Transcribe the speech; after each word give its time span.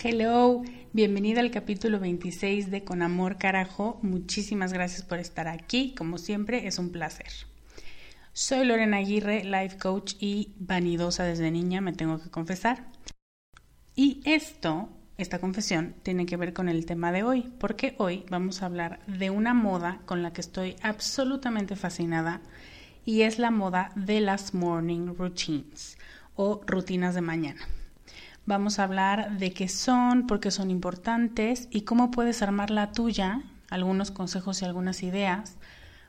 Hello, 0.00 0.62
bienvenida 0.92 1.40
al 1.40 1.50
capítulo 1.50 1.98
26 1.98 2.70
de 2.70 2.84
Con 2.84 3.02
Amor 3.02 3.36
Carajo. 3.36 3.98
Muchísimas 4.02 4.72
gracias 4.72 5.02
por 5.02 5.18
estar 5.18 5.48
aquí. 5.48 5.92
Como 5.96 6.18
siempre, 6.18 6.68
es 6.68 6.78
un 6.78 6.90
placer. 6.90 7.26
Soy 8.32 8.64
Lorena 8.64 8.98
Aguirre, 8.98 9.42
life 9.42 9.76
coach 9.76 10.14
y 10.20 10.54
vanidosa 10.60 11.24
desde 11.24 11.50
niña, 11.50 11.80
me 11.80 11.92
tengo 11.92 12.20
que 12.20 12.30
confesar. 12.30 12.86
Y 13.96 14.20
esto, 14.24 14.88
esta 15.16 15.40
confesión, 15.40 15.96
tiene 16.04 16.26
que 16.26 16.36
ver 16.36 16.52
con 16.52 16.68
el 16.68 16.86
tema 16.86 17.10
de 17.10 17.24
hoy, 17.24 17.52
porque 17.58 17.96
hoy 17.98 18.24
vamos 18.30 18.62
a 18.62 18.66
hablar 18.66 19.00
de 19.08 19.30
una 19.30 19.52
moda 19.52 20.00
con 20.06 20.22
la 20.22 20.32
que 20.32 20.42
estoy 20.42 20.76
absolutamente 20.80 21.74
fascinada 21.74 22.40
y 23.04 23.22
es 23.22 23.40
la 23.40 23.50
moda 23.50 23.90
de 23.96 24.20
las 24.20 24.54
morning 24.54 25.14
routines 25.16 25.98
o 26.36 26.60
rutinas 26.68 27.16
de 27.16 27.20
mañana. 27.20 27.66
Vamos 28.48 28.78
a 28.78 28.84
hablar 28.84 29.36
de 29.36 29.52
qué 29.52 29.68
son, 29.68 30.26
por 30.26 30.40
qué 30.40 30.50
son 30.50 30.70
importantes 30.70 31.68
y 31.70 31.82
cómo 31.82 32.10
puedes 32.10 32.40
armar 32.40 32.70
la 32.70 32.92
tuya, 32.92 33.42
algunos 33.68 34.10
consejos 34.10 34.62
y 34.62 34.64
algunas 34.64 35.02
ideas 35.02 35.58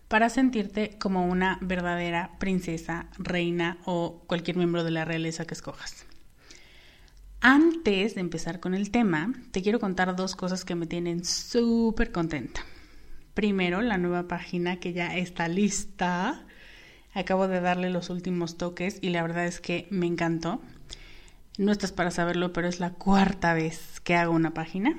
para 0.08 0.30
sentirte 0.30 0.98
como 1.00 1.28
una 1.28 1.58
verdadera 1.60 2.32
princesa, 2.40 3.08
reina 3.18 3.78
o 3.84 4.24
cualquier 4.26 4.56
miembro 4.56 4.86
de 4.86 4.92
la 4.92 5.04
realeza 5.04 5.44
que 5.44 5.54
escojas. 5.54 6.06
Antes 7.42 8.16
de 8.16 8.22
empezar 8.22 8.62
con 8.62 8.74
el 8.74 8.90
tema, 8.90 9.34
te 9.52 9.62
quiero 9.62 9.82
contar 9.82 10.16
dos 10.16 10.38
cosas 10.38 10.64
que 10.64 10.76
me 10.76 10.88
tienen 10.88 11.26
súper 11.26 12.14
contenta. 12.14 12.62
Primero, 13.34 13.82
la 13.82 13.98
nueva 13.98 14.30
página 14.30 14.80
que 14.80 14.94
ya 14.94 15.18
está 15.18 15.50
lista. 15.50 16.46
Acabo 17.14 17.50
de 17.50 17.60
darle 17.60 17.90
los 17.90 18.10
últimos 18.10 18.58
toques 18.58 18.98
y 19.02 19.10
la 19.10 19.24
verdad 19.24 19.46
es 19.46 19.60
que 19.60 19.90
me 19.90 20.06
encantó. 20.06 20.62
No 21.59 21.74
estás 21.74 21.92
para 21.92 22.09
saberlo, 22.09 22.53
pero 22.53 22.70
es 22.70 22.80
la 22.80 22.92
cuarta 22.92 23.53
vez 23.53 24.00
que 24.06 24.16
hago 24.16 24.31
una 24.31 24.53
página. 24.53 24.97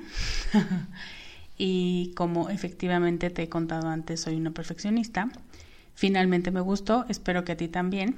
y 1.57 2.13
como 2.15 2.51
efectivamente 2.51 3.31
te 3.31 3.41
he 3.41 3.49
contado 3.49 3.89
antes, 3.89 4.21
soy 4.21 4.35
una 4.35 4.51
perfeccionista. 4.51 5.31
Finalmente 5.95 6.51
me 6.51 6.61
gustó, 6.61 7.07
espero 7.09 7.43
que 7.43 7.53
a 7.53 7.57
ti 7.57 7.67
también. 7.67 8.15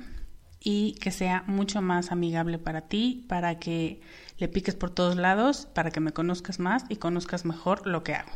Y 0.59 0.95
que 0.95 1.11
sea 1.11 1.45
mucho 1.47 1.81
más 1.81 2.11
amigable 2.11 2.57
para 2.57 2.81
ti, 2.81 3.23
para 3.29 3.59
que 3.59 4.01
le 4.37 4.49
piques 4.49 4.75
por 4.75 4.89
todos 4.89 5.15
lados, 5.15 5.65
para 5.73 5.91
que 5.91 6.01
me 6.01 6.11
conozcas 6.11 6.59
más 6.59 6.83
y 6.89 6.97
conozcas 6.97 7.45
mejor 7.45 7.87
lo 7.87 8.03
que 8.03 8.15
hago. 8.15 8.31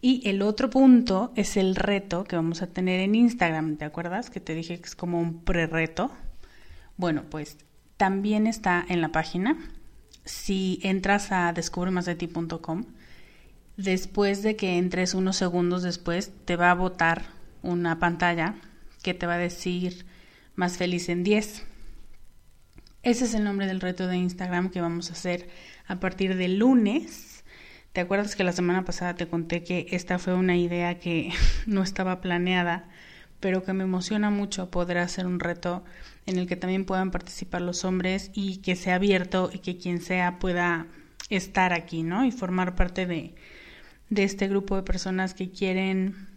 Y 0.00 0.28
el 0.28 0.42
otro 0.42 0.70
punto 0.70 1.30
es 1.36 1.56
el 1.56 1.76
reto 1.76 2.24
que 2.24 2.34
vamos 2.34 2.62
a 2.62 2.66
tener 2.66 2.98
en 2.98 3.14
Instagram, 3.14 3.76
¿te 3.76 3.84
acuerdas? 3.84 4.28
Que 4.28 4.40
te 4.40 4.56
dije 4.56 4.80
que 4.80 4.86
es 4.86 4.96
como 4.96 5.20
un 5.20 5.44
pre-reto. 5.44 6.10
Bueno, 6.96 7.22
pues 7.30 7.58
también 8.02 8.48
está 8.48 8.84
en 8.88 9.00
la 9.00 9.12
página. 9.12 9.56
Si 10.24 10.80
entras 10.82 11.30
a 11.30 11.52
descubremasdeti.com, 11.52 12.82
después 13.76 14.42
de 14.42 14.56
que 14.56 14.76
entres 14.76 15.14
unos 15.14 15.36
segundos 15.36 15.84
después, 15.84 16.32
te 16.44 16.56
va 16.56 16.72
a 16.72 16.74
botar 16.74 17.22
una 17.62 18.00
pantalla 18.00 18.56
que 19.04 19.14
te 19.14 19.24
va 19.26 19.34
a 19.34 19.38
decir 19.38 20.04
más 20.56 20.78
feliz 20.78 21.08
en 21.10 21.22
10. 21.22 21.64
Ese 23.04 23.24
es 23.24 23.34
el 23.34 23.44
nombre 23.44 23.68
del 23.68 23.80
reto 23.80 24.08
de 24.08 24.16
Instagram 24.16 24.70
que 24.70 24.80
vamos 24.80 25.10
a 25.10 25.12
hacer 25.12 25.48
a 25.86 26.00
partir 26.00 26.36
del 26.36 26.58
lunes. 26.58 27.44
¿Te 27.92 28.00
acuerdas 28.00 28.34
que 28.34 28.42
la 28.42 28.50
semana 28.50 28.84
pasada 28.84 29.14
te 29.14 29.28
conté 29.28 29.62
que 29.62 29.86
esta 29.92 30.18
fue 30.18 30.34
una 30.34 30.56
idea 30.56 30.98
que 30.98 31.30
no 31.66 31.84
estaba 31.84 32.20
planeada, 32.20 32.88
pero 33.38 33.62
que 33.62 33.72
me 33.72 33.84
emociona 33.84 34.28
mucho 34.30 34.72
poder 34.72 34.98
hacer 34.98 35.24
un 35.24 35.38
reto 35.38 35.84
en 36.26 36.38
el 36.38 36.46
que 36.46 36.56
también 36.56 36.84
puedan 36.84 37.10
participar 37.10 37.62
los 37.62 37.84
hombres 37.84 38.30
y 38.34 38.58
que 38.58 38.76
sea 38.76 38.96
abierto 38.96 39.50
y 39.52 39.58
que 39.58 39.76
quien 39.76 40.00
sea 40.00 40.38
pueda 40.38 40.86
estar 41.30 41.72
aquí, 41.72 42.02
¿no? 42.02 42.24
Y 42.24 42.32
formar 42.32 42.74
parte 42.74 43.06
de, 43.06 43.34
de 44.10 44.24
este 44.24 44.48
grupo 44.48 44.76
de 44.76 44.82
personas 44.82 45.34
que 45.34 45.50
quieren 45.50 46.28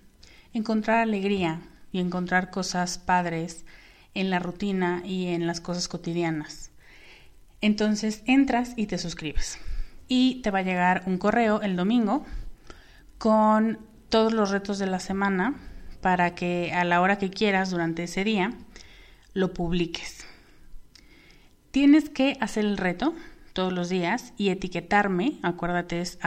encontrar 0.54 1.00
alegría 1.00 1.62
y 1.92 2.00
encontrar 2.00 2.50
cosas 2.50 2.98
padres 2.98 3.66
en 4.14 4.30
la 4.30 4.40
rutina 4.40 5.02
y 5.06 5.28
en 5.28 5.46
las 5.46 5.62
cosas 5.62 5.88
cotidianas. 5.88 6.72
Entonces 7.62 8.24
entras 8.26 8.74
y 8.76 8.88
te 8.88 8.98
suscribes. 8.98 9.60
Y 10.08 10.42
te 10.42 10.52
va 10.52 10.60
a 10.60 10.64
llegar 10.64 11.04
un 11.06 11.18
correo 11.18 11.62
el 11.62 11.76
domingo 11.76 12.26
con 13.18 13.80
todos 14.10 14.34
los 14.34 14.52
retos 14.52 14.80
de 14.80 14.88
la 14.88 15.00
semana 15.00 15.56
para 16.02 16.36
que 16.36 16.72
a 16.74 16.84
la 16.84 17.02
hora 17.02 17.18
que 17.18 17.32
quieras 17.32 17.72
durante 17.72 18.04
ese 18.04 18.24
día 18.24 18.54
lo 19.36 19.54
publiques. 19.54 20.26
Tienes 21.70 22.10
que 22.10 22.38
hacer 22.40 22.66
el 22.66 22.78
reto 22.78 23.14
todos 23.54 23.72
los 23.72 23.90
días 23.90 24.34
y 24.38 24.50
etiquetarme, 24.50 25.40
acuérdate 25.44 26.02
es 26.02 26.18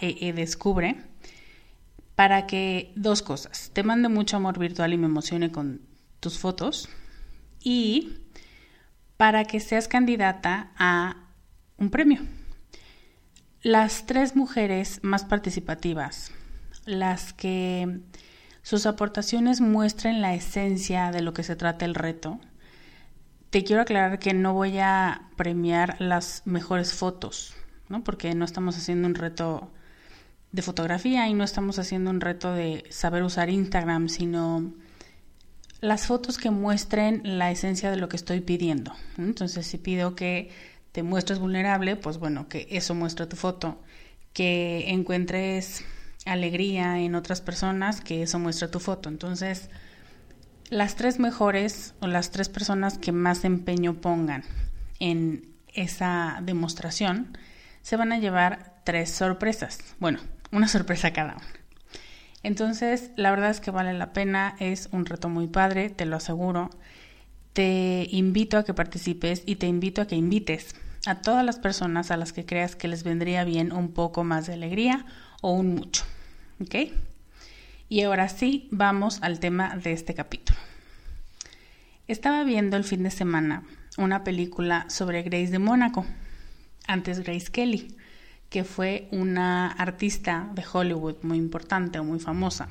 eedescubre, 0.00 0.96
para 2.16 2.46
que 2.46 2.92
dos 2.96 3.22
cosas, 3.22 3.70
te 3.72 3.82
mande 3.82 4.08
mucho 4.08 4.36
amor 4.36 4.58
virtual 4.58 4.92
y 4.92 4.98
me 4.98 5.06
emocione 5.06 5.52
con 5.52 5.82
tus 6.20 6.38
fotos 6.38 6.88
y 7.60 8.18
para 9.16 9.44
que 9.44 9.60
seas 9.60 9.88
candidata 9.88 10.72
a 10.76 11.28
un 11.76 11.90
premio. 11.90 12.22
Las 13.62 14.06
tres 14.06 14.36
mujeres 14.36 15.00
más 15.02 15.24
participativas, 15.24 16.32
las 16.86 17.32
que 17.32 18.00
sus 18.62 18.86
aportaciones 18.86 19.60
muestren 19.60 20.22
la 20.22 20.34
esencia 20.34 21.10
de 21.10 21.20
lo 21.20 21.34
que 21.34 21.42
se 21.42 21.56
trata 21.56 21.84
el 21.84 21.94
reto, 21.94 22.40
te 23.54 23.62
quiero 23.62 23.82
aclarar 23.82 24.18
que 24.18 24.34
no 24.34 24.52
voy 24.52 24.78
a 24.78 25.28
premiar 25.36 25.94
las 26.00 26.42
mejores 26.44 26.92
fotos, 26.92 27.54
¿no? 27.88 28.02
Porque 28.02 28.34
no 28.34 28.44
estamos 28.44 28.76
haciendo 28.76 29.06
un 29.06 29.14
reto 29.14 29.70
de 30.50 30.60
fotografía 30.60 31.28
y 31.28 31.34
no 31.34 31.44
estamos 31.44 31.78
haciendo 31.78 32.10
un 32.10 32.20
reto 32.20 32.52
de 32.52 32.82
saber 32.90 33.22
usar 33.22 33.50
Instagram, 33.50 34.08
sino 34.08 34.74
las 35.80 36.08
fotos 36.08 36.36
que 36.36 36.50
muestren 36.50 37.38
la 37.38 37.52
esencia 37.52 37.92
de 37.92 37.96
lo 37.96 38.08
que 38.08 38.16
estoy 38.16 38.40
pidiendo. 38.40 38.92
Entonces, 39.18 39.68
si 39.68 39.78
pido 39.78 40.16
que 40.16 40.50
te 40.90 41.04
muestres 41.04 41.38
vulnerable, 41.38 41.94
pues 41.94 42.18
bueno, 42.18 42.48
que 42.48 42.66
eso 42.72 42.96
muestre 42.96 43.26
tu 43.26 43.36
foto. 43.36 43.80
Que 44.32 44.90
encuentres 44.90 45.84
alegría 46.26 46.98
en 46.98 47.14
otras 47.14 47.40
personas, 47.40 48.00
que 48.00 48.24
eso 48.24 48.40
muestre 48.40 48.66
tu 48.66 48.80
foto. 48.80 49.08
Entonces, 49.08 49.70
las 50.74 50.96
tres 50.96 51.20
mejores 51.20 51.94
o 52.00 52.08
las 52.08 52.32
tres 52.32 52.48
personas 52.48 52.98
que 52.98 53.12
más 53.12 53.44
empeño 53.44 53.94
pongan 53.94 54.42
en 54.98 55.54
esa 55.72 56.40
demostración 56.42 57.38
se 57.82 57.96
van 57.96 58.10
a 58.10 58.18
llevar 58.18 58.80
tres 58.82 59.10
sorpresas. 59.10 59.78
Bueno, 60.00 60.18
una 60.50 60.66
sorpresa 60.66 61.12
cada 61.12 61.34
una. 61.34 61.46
Entonces, 62.42 63.12
la 63.14 63.30
verdad 63.30 63.50
es 63.50 63.60
que 63.60 63.70
vale 63.70 63.92
la 63.92 64.12
pena, 64.12 64.56
es 64.58 64.88
un 64.90 65.06
reto 65.06 65.28
muy 65.28 65.46
padre, 65.46 65.90
te 65.90 66.06
lo 66.06 66.16
aseguro. 66.16 66.70
Te 67.52 68.08
invito 68.10 68.58
a 68.58 68.64
que 68.64 68.74
participes 68.74 69.44
y 69.46 69.56
te 69.56 69.68
invito 69.68 70.02
a 70.02 70.08
que 70.08 70.16
invites 70.16 70.74
a 71.06 71.22
todas 71.22 71.44
las 71.44 71.60
personas 71.60 72.10
a 72.10 72.16
las 72.16 72.32
que 72.32 72.46
creas 72.46 72.74
que 72.74 72.88
les 72.88 73.04
vendría 73.04 73.44
bien 73.44 73.72
un 73.72 73.92
poco 73.92 74.24
más 74.24 74.48
de 74.48 74.54
alegría 74.54 75.06
o 75.40 75.52
un 75.52 75.76
mucho. 75.76 76.02
¿Ok? 76.60 76.74
Y 77.94 78.02
ahora 78.02 78.28
sí, 78.28 78.66
vamos 78.72 79.20
al 79.22 79.38
tema 79.38 79.76
de 79.76 79.92
este 79.92 80.14
capítulo. 80.14 80.58
Estaba 82.08 82.42
viendo 82.42 82.76
el 82.76 82.82
fin 82.82 83.04
de 83.04 83.12
semana 83.12 83.62
una 83.96 84.24
película 84.24 84.86
sobre 84.90 85.22
Grace 85.22 85.52
de 85.52 85.60
Mónaco, 85.60 86.04
antes 86.88 87.20
Grace 87.20 87.52
Kelly, 87.52 87.96
que 88.50 88.64
fue 88.64 89.06
una 89.12 89.70
artista 89.70 90.50
de 90.56 90.64
Hollywood 90.72 91.22
muy 91.22 91.38
importante 91.38 92.00
o 92.00 92.02
muy 92.02 92.18
famosa. 92.18 92.68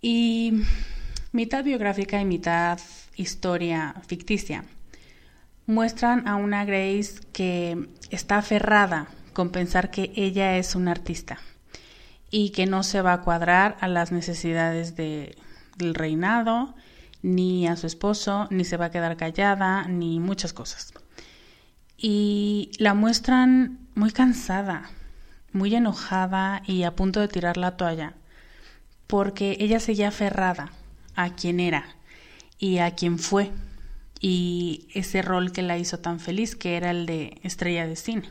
Y 0.00 0.62
mitad 1.32 1.64
biográfica 1.64 2.20
y 2.20 2.24
mitad 2.24 2.78
historia 3.16 3.96
ficticia 4.06 4.66
muestran 5.66 6.28
a 6.28 6.36
una 6.36 6.64
Grace 6.64 7.14
que 7.32 7.88
está 8.10 8.38
aferrada 8.38 9.08
con 9.32 9.50
pensar 9.50 9.90
que 9.90 10.12
ella 10.14 10.58
es 10.58 10.76
una 10.76 10.92
artista 10.92 11.40
y 12.36 12.50
que 12.50 12.66
no 12.66 12.82
se 12.82 13.00
va 13.00 13.12
a 13.12 13.20
cuadrar 13.20 13.76
a 13.78 13.86
las 13.86 14.10
necesidades 14.10 14.96
de, 14.96 15.38
del 15.76 15.94
reinado, 15.94 16.74
ni 17.22 17.68
a 17.68 17.76
su 17.76 17.86
esposo, 17.86 18.48
ni 18.50 18.64
se 18.64 18.76
va 18.76 18.86
a 18.86 18.90
quedar 18.90 19.16
callada, 19.16 19.86
ni 19.86 20.18
muchas 20.18 20.52
cosas. 20.52 20.92
Y 21.96 22.72
la 22.80 22.92
muestran 22.92 23.86
muy 23.94 24.10
cansada, 24.10 24.90
muy 25.52 25.76
enojada 25.76 26.64
y 26.66 26.82
a 26.82 26.96
punto 26.96 27.20
de 27.20 27.28
tirar 27.28 27.56
la 27.56 27.76
toalla, 27.76 28.14
porque 29.06 29.56
ella 29.60 29.78
seguía 29.78 30.08
aferrada 30.08 30.72
a 31.14 31.36
quien 31.36 31.60
era 31.60 31.84
y 32.58 32.78
a 32.78 32.96
quien 32.96 33.20
fue, 33.20 33.52
y 34.18 34.88
ese 34.92 35.22
rol 35.22 35.52
que 35.52 35.62
la 35.62 35.78
hizo 35.78 36.00
tan 36.00 36.18
feliz, 36.18 36.56
que 36.56 36.76
era 36.76 36.90
el 36.90 37.06
de 37.06 37.38
estrella 37.44 37.86
de 37.86 37.94
cine. 37.94 38.28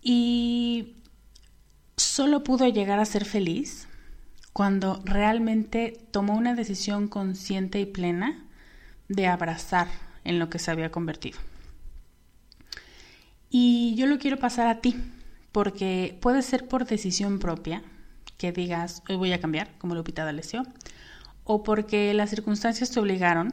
Y 0.00 0.94
solo 2.00 2.42
pudo 2.42 2.66
llegar 2.66 2.98
a 2.98 3.04
ser 3.04 3.24
feliz 3.24 3.86
cuando 4.52 5.00
realmente 5.04 6.00
tomó 6.10 6.36
una 6.36 6.54
decisión 6.54 7.08
consciente 7.08 7.80
y 7.80 7.86
plena 7.86 8.44
de 9.08 9.26
abrazar 9.26 9.88
en 10.24 10.38
lo 10.38 10.48
que 10.48 10.58
se 10.58 10.70
había 10.70 10.90
convertido. 10.90 11.38
Y 13.50 13.94
yo 13.96 14.06
lo 14.06 14.18
quiero 14.18 14.38
pasar 14.38 14.68
a 14.68 14.80
ti, 14.80 14.96
porque 15.52 16.16
puede 16.20 16.42
ser 16.42 16.68
por 16.68 16.86
decisión 16.86 17.38
propia, 17.38 17.82
que 18.38 18.52
digas, 18.52 19.02
hoy 19.08 19.16
voy 19.16 19.32
a 19.32 19.40
cambiar, 19.40 19.76
como 19.78 19.94
Lupita 19.94 20.24
D'Alessio, 20.24 20.64
o 21.44 21.62
porque 21.62 22.14
las 22.14 22.30
circunstancias 22.30 22.90
te 22.90 23.00
obligaron, 23.00 23.52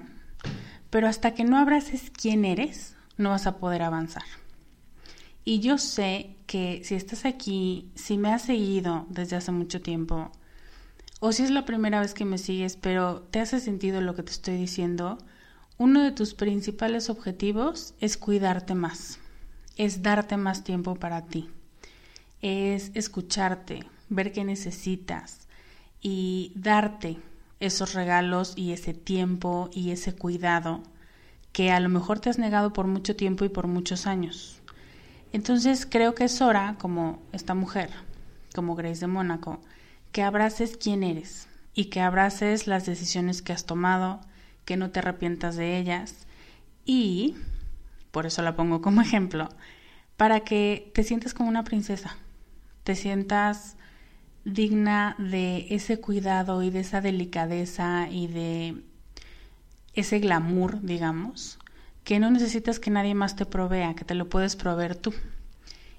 pero 0.89 1.07
hasta 1.07 1.33
que 1.33 1.43
no 1.43 1.57
abraces 1.57 2.11
quién 2.11 2.45
eres, 2.45 2.95
no 3.17 3.31
vas 3.31 3.47
a 3.47 3.57
poder 3.57 3.81
avanzar. 3.81 4.23
Y 5.43 5.59
yo 5.59 5.77
sé 5.77 6.36
que 6.47 6.81
si 6.83 6.95
estás 6.95 7.25
aquí, 7.25 7.91
si 7.93 8.17
me 8.17 8.33
has 8.33 8.43
seguido 8.43 9.05
desde 9.09 9.35
hace 9.35 9.51
mucho 9.51 9.81
tiempo, 9.81 10.31
o 11.19 11.31
si 11.31 11.43
es 11.43 11.51
la 11.51 11.65
primera 11.65 11.99
vez 11.99 12.13
que 12.13 12.25
me 12.25 12.37
sigues, 12.37 12.77
pero 12.77 13.21
te 13.31 13.39
hace 13.39 13.59
sentido 13.59 14.01
lo 14.01 14.15
que 14.15 14.23
te 14.23 14.31
estoy 14.31 14.55
diciendo, 14.55 15.17
uno 15.77 16.01
de 16.01 16.11
tus 16.11 16.33
principales 16.33 17.09
objetivos 17.09 17.93
es 17.99 18.17
cuidarte 18.17 18.75
más, 18.75 19.19
es 19.75 20.01
darte 20.01 20.37
más 20.37 20.63
tiempo 20.63 20.95
para 20.95 21.25
ti, 21.25 21.49
es 22.41 22.91
escucharte, 22.95 23.83
ver 24.09 24.31
qué 24.31 24.43
necesitas 24.43 25.47
y 26.01 26.53
darte 26.55 27.17
esos 27.59 27.93
regalos 27.93 28.53
y 28.55 28.71
ese 28.71 28.93
tiempo 28.93 29.69
y 29.73 29.91
ese 29.91 30.13
cuidado 30.15 30.81
que 31.51 31.71
a 31.71 31.79
lo 31.79 31.89
mejor 31.89 32.19
te 32.19 32.29
has 32.29 32.37
negado 32.37 32.71
por 32.71 32.87
mucho 32.87 33.15
tiempo 33.15 33.43
y 33.43 33.49
por 33.49 33.67
muchos 33.67 34.07
años. 34.07 34.61
Entonces 35.33 35.85
creo 35.85 36.15
que 36.15 36.25
es 36.25 36.41
hora, 36.41 36.75
como 36.79 37.21
esta 37.31 37.53
mujer, 37.53 37.89
como 38.55 38.75
Grace 38.75 39.01
de 39.01 39.07
Mónaco, 39.07 39.59
que 40.11 40.23
abraces 40.23 40.77
quién 40.77 41.03
eres 41.03 41.47
y 41.73 41.85
que 41.85 42.01
abraces 42.01 42.67
las 42.67 42.85
decisiones 42.85 43.41
que 43.41 43.53
has 43.53 43.65
tomado, 43.65 44.21
que 44.65 44.77
no 44.77 44.89
te 44.89 44.99
arrepientas 44.99 45.55
de 45.55 45.77
ellas 45.77 46.25
y, 46.85 47.35
por 48.11 48.25
eso 48.25 48.41
la 48.41 48.55
pongo 48.55 48.81
como 48.81 49.01
ejemplo, 49.03 49.49
para 50.15 50.39
que 50.39 50.91
te 50.95 51.03
sientas 51.03 51.33
como 51.33 51.49
una 51.49 51.63
princesa, 51.63 52.17
te 52.83 52.95
sientas 52.95 53.75
digna 54.45 55.15
de 55.19 55.67
ese 55.69 55.99
cuidado 55.99 56.63
y 56.63 56.69
de 56.69 56.79
esa 56.79 57.01
delicadeza 57.01 58.07
y 58.09 58.27
de 58.27 58.81
ese 59.93 60.19
glamour, 60.19 60.81
digamos, 60.81 61.59
que 62.07 62.21
no 62.21 62.31
necesitas 62.31 62.79
que 62.79 62.89
nadie 62.89 63.15
más 63.15 63.35
te 63.35 63.45
provea, 63.45 63.93
que 63.93 64.05
te 64.05 64.15
lo 64.15 64.29
puedes 64.29 64.55
proveer 64.55 64.95
tú. 64.95 65.13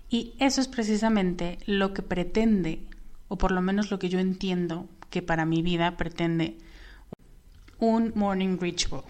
Y 0.08 0.32
eso 0.38 0.62
es 0.62 0.66
precisamente 0.66 1.58
lo 1.66 1.92
que 1.92 2.00
pretende, 2.00 2.80
o 3.28 3.36
por 3.36 3.52
lo 3.52 3.60
menos 3.60 3.90
lo 3.90 3.98
que 3.98 4.08
yo 4.08 4.18
entiendo 4.18 4.88
que 5.10 5.20
para 5.20 5.44
mi 5.44 5.60
vida 5.60 5.98
pretende 5.98 6.56
un 7.78 8.12
morning 8.14 8.56
ritual. 8.58 9.02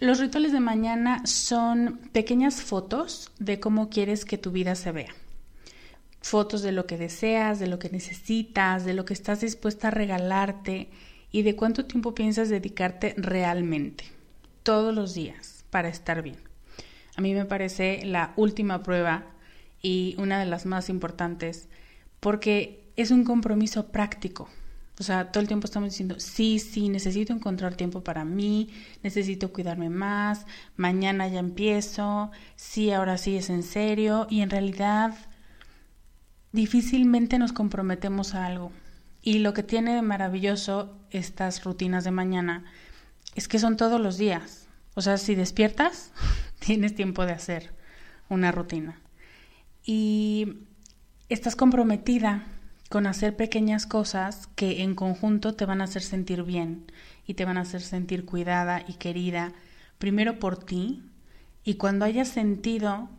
Los 0.00 0.18
rituales 0.18 0.50
de 0.50 0.58
mañana 0.58 1.24
son 1.26 2.00
pequeñas 2.10 2.60
fotos 2.60 3.30
de 3.38 3.60
cómo 3.60 3.88
quieres 3.88 4.24
que 4.24 4.36
tu 4.36 4.50
vida 4.50 4.74
se 4.74 4.90
vea. 4.90 5.14
Fotos 6.20 6.62
de 6.62 6.72
lo 6.72 6.86
que 6.86 6.98
deseas, 6.98 7.60
de 7.60 7.68
lo 7.68 7.78
que 7.78 7.90
necesitas, 7.90 8.84
de 8.84 8.94
lo 8.94 9.04
que 9.04 9.14
estás 9.14 9.42
dispuesta 9.42 9.86
a 9.86 9.92
regalarte 9.92 10.90
y 11.30 11.42
de 11.42 11.54
cuánto 11.54 11.84
tiempo 11.84 12.16
piensas 12.16 12.48
dedicarte 12.48 13.14
realmente, 13.16 14.06
todos 14.64 14.92
los 14.92 15.14
días 15.14 15.57
para 15.70 15.88
estar 15.88 16.22
bien. 16.22 16.36
A 17.16 17.20
mí 17.20 17.34
me 17.34 17.44
parece 17.44 18.04
la 18.04 18.32
última 18.36 18.82
prueba 18.82 19.26
y 19.82 20.14
una 20.18 20.38
de 20.38 20.46
las 20.46 20.66
más 20.66 20.88
importantes 20.88 21.68
porque 22.20 22.92
es 22.96 23.10
un 23.10 23.24
compromiso 23.24 23.88
práctico. 23.88 24.48
O 25.00 25.04
sea, 25.04 25.30
todo 25.30 25.40
el 25.40 25.46
tiempo 25.46 25.66
estamos 25.66 25.90
diciendo, 25.90 26.16
sí, 26.18 26.58
sí, 26.58 26.88
necesito 26.88 27.32
encontrar 27.32 27.76
tiempo 27.76 28.02
para 28.02 28.24
mí, 28.24 28.70
necesito 29.04 29.52
cuidarme 29.52 29.90
más, 29.90 30.44
mañana 30.76 31.28
ya 31.28 31.38
empiezo, 31.38 32.32
sí, 32.56 32.90
ahora 32.90 33.16
sí 33.16 33.36
es 33.36 33.48
en 33.48 33.62
serio, 33.62 34.26
y 34.28 34.40
en 34.40 34.50
realidad 34.50 35.14
difícilmente 36.50 37.38
nos 37.38 37.52
comprometemos 37.52 38.34
a 38.34 38.46
algo. 38.46 38.72
Y 39.22 39.38
lo 39.38 39.54
que 39.54 39.62
tiene 39.62 39.94
de 39.94 40.02
maravilloso 40.02 40.96
estas 41.10 41.62
rutinas 41.62 42.02
de 42.02 42.10
mañana 42.10 42.64
es 43.36 43.46
que 43.46 43.60
son 43.60 43.76
todos 43.76 44.00
los 44.00 44.18
días. 44.18 44.67
O 44.94 45.02
sea, 45.02 45.18
si 45.18 45.34
despiertas, 45.34 46.12
tienes 46.58 46.94
tiempo 46.94 47.26
de 47.26 47.32
hacer 47.32 47.72
una 48.28 48.52
rutina. 48.52 49.00
Y 49.84 50.54
estás 51.28 51.56
comprometida 51.56 52.44
con 52.88 53.06
hacer 53.06 53.36
pequeñas 53.36 53.86
cosas 53.86 54.48
que 54.54 54.82
en 54.82 54.94
conjunto 54.94 55.54
te 55.54 55.66
van 55.66 55.80
a 55.80 55.84
hacer 55.84 56.02
sentir 56.02 56.42
bien 56.42 56.90
y 57.26 57.34
te 57.34 57.44
van 57.44 57.58
a 57.58 57.62
hacer 57.62 57.82
sentir 57.82 58.24
cuidada 58.24 58.82
y 58.86 58.94
querida, 58.94 59.52
primero 59.98 60.38
por 60.38 60.58
ti, 60.58 61.02
y 61.64 61.74
cuando 61.74 62.06
hayas 62.06 62.28
sentido 62.28 63.10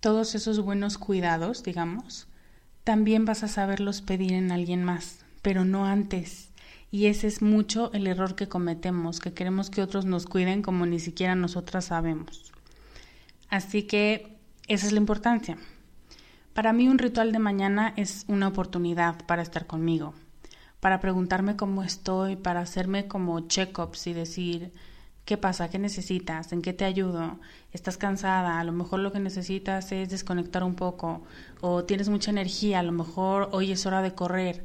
todos 0.00 0.34
esos 0.34 0.60
buenos 0.60 0.96
cuidados, 0.96 1.62
digamos, 1.62 2.28
también 2.84 3.26
vas 3.26 3.42
a 3.42 3.48
saberlos 3.48 4.00
pedir 4.00 4.32
en 4.32 4.52
alguien 4.52 4.82
más, 4.84 5.18
pero 5.42 5.66
no 5.66 5.84
antes. 5.84 6.49
Y 6.90 7.06
ese 7.06 7.28
es 7.28 7.40
mucho 7.40 7.92
el 7.92 8.06
error 8.06 8.34
que 8.34 8.48
cometemos, 8.48 9.20
que 9.20 9.32
queremos 9.32 9.70
que 9.70 9.82
otros 9.82 10.04
nos 10.04 10.26
cuiden 10.26 10.62
como 10.62 10.86
ni 10.86 10.98
siquiera 10.98 11.34
nosotras 11.36 11.86
sabemos. 11.86 12.52
Así 13.48 13.84
que 13.84 14.36
esa 14.66 14.86
es 14.86 14.92
la 14.92 14.98
importancia. 14.98 15.56
Para 16.52 16.72
mí 16.72 16.88
un 16.88 16.98
ritual 16.98 17.30
de 17.32 17.38
mañana 17.38 17.94
es 17.96 18.24
una 18.26 18.48
oportunidad 18.48 19.24
para 19.26 19.42
estar 19.42 19.66
conmigo, 19.66 20.14
para 20.80 21.00
preguntarme 21.00 21.56
cómo 21.56 21.84
estoy, 21.84 22.34
para 22.34 22.60
hacerme 22.60 23.06
como 23.06 23.40
check-ups 23.40 24.08
y 24.08 24.12
decir, 24.12 24.72
¿qué 25.24 25.36
pasa? 25.36 25.70
¿Qué 25.70 25.78
necesitas? 25.78 26.52
¿En 26.52 26.60
qué 26.60 26.72
te 26.72 26.84
ayudo? 26.84 27.38
¿Estás 27.72 27.96
cansada? 27.96 28.58
A 28.58 28.64
lo 28.64 28.72
mejor 28.72 28.98
lo 28.98 29.12
que 29.12 29.20
necesitas 29.20 29.92
es 29.92 30.10
desconectar 30.10 30.64
un 30.64 30.74
poco 30.74 31.22
o 31.60 31.84
tienes 31.84 32.08
mucha 32.08 32.32
energía, 32.32 32.80
a 32.80 32.82
lo 32.82 32.92
mejor 32.92 33.48
hoy 33.52 33.70
es 33.70 33.86
hora 33.86 34.02
de 34.02 34.14
correr 34.14 34.64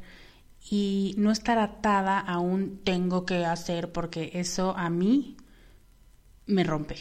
y 0.68 1.14
no 1.18 1.30
estar 1.30 1.58
atada 1.58 2.18
a 2.18 2.38
un 2.38 2.78
tengo 2.78 3.24
que 3.24 3.44
hacer 3.44 3.92
porque 3.92 4.30
eso 4.34 4.76
a 4.76 4.90
mí 4.90 5.36
me 6.46 6.64
rompe 6.64 6.96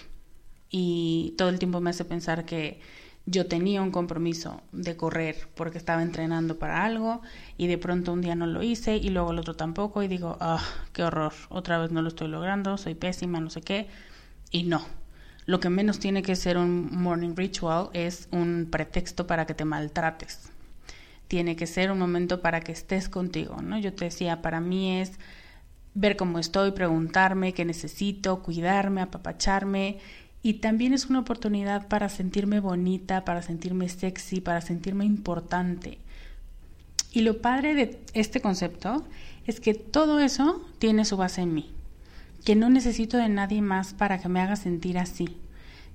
y 0.70 1.34
todo 1.38 1.50
el 1.50 1.60
tiempo 1.60 1.80
me 1.82 1.90
hace 1.90 2.06
pensar 2.06 2.46
que 2.46 2.80
yo 3.26 3.48
tenía 3.48 3.82
un 3.82 3.92
compromiso 3.92 4.62
de 4.72 4.96
correr 4.96 5.48
porque 5.56 5.80
estaba 5.80 6.04
entrenando 6.04 6.60
para 6.60 6.86
algo 6.86 7.22
y 7.58 7.68
de 7.68 7.78
pronto 7.78 8.14
un 8.14 8.22
día 8.22 8.36
no 8.36 8.46
lo 8.46 8.62
hice 8.62 8.98
y 8.98 9.10
luego 9.10 9.32
el 9.32 9.40
otro 9.40 9.56
tampoco 9.56 10.04
y 10.04 10.08
digo, 10.08 10.38
ah, 10.40 10.64
qué 10.94 11.04
horror, 11.04 11.34
otra 11.50 11.80
vez 11.80 11.92
no 11.92 12.04
lo 12.04 12.10
estoy 12.10 12.28
logrando, 12.28 12.78
soy 12.78 12.94
pésima, 12.94 13.40
no 13.40 13.50
sé 13.50 13.62
qué. 13.62 13.88
Y 14.52 14.64
no, 14.64 14.86
lo 15.48 15.60
que 15.60 15.70
menos 15.70 15.98
tiene 16.00 16.22
que 16.22 16.36
ser 16.36 16.58
un 16.58 16.90
morning 16.92 17.36
ritual 17.36 17.90
es 17.94 18.28
un 18.32 18.68
pretexto 18.70 19.26
para 19.26 19.46
que 19.48 19.56
te 19.56 19.66
maltrates. 19.66 20.52
Tiene 21.28 21.56
que 21.56 21.68
ser 21.68 21.92
un 21.92 22.00
momento 22.00 22.42
para 22.42 22.62
que 22.62 22.72
estés 22.72 23.10
contigo, 23.10 23.62
¿no? 23.62 23.80
Yo 23.80 23.94
te 23.94 24.06
decía, 24.06 24.42
para 24.42 24.62
mí 24.62 25.00
es 25.00 25.14
ver 25.96 26.18
cómo 26.18 26.40
estoy, 26.40 26.72
preguntarme 26.72 27.54
qué 27.54 27.66
necesito, 27.66 28.44
cuidarme, 28.44 29.02
apapacharme 29.02 30.00
y 30.46 30.56
también 30.56 30.94
es 30.94 31.08
una 31.08 31.22
oportunidad 31.22 31.88
para 31.88 32.08
sentirme 32.08 32.60
bonita, 32.60 33.26
para 33.26 33.42
sentirme 33.42 33.90
sexy, 33.90 34.42
para 34.42 34.62
sentirme 34.62 35.04
importante. 35.04 35.98
Y 37.12 37.22
lo 37.22 37.42
padre 37.42 37.74
de 37.74 38.00
este 38.14 38.42
concepto 38.42 39.04
es 39.48 39.60
que 39.60 39.74
todo 39.74 40.20
eso 40.20 40.64
tiene 40.78 41.06
su 41.06 41.18
base 41.18 41.42
en 41.42 41.56
mí, 41.56 41.72
que 42.44 42.56
no 42.56 42.70
necesito 42.70 43.18
de 43.18 43.30
nadie 43.30 43.64
más 43.64 43.96
para 43.96 44.20
que 44.20 44.30
me 44.30 44.40
haga 44.40 44.56
sentir 44.56 45.00
así. 45.00 45.38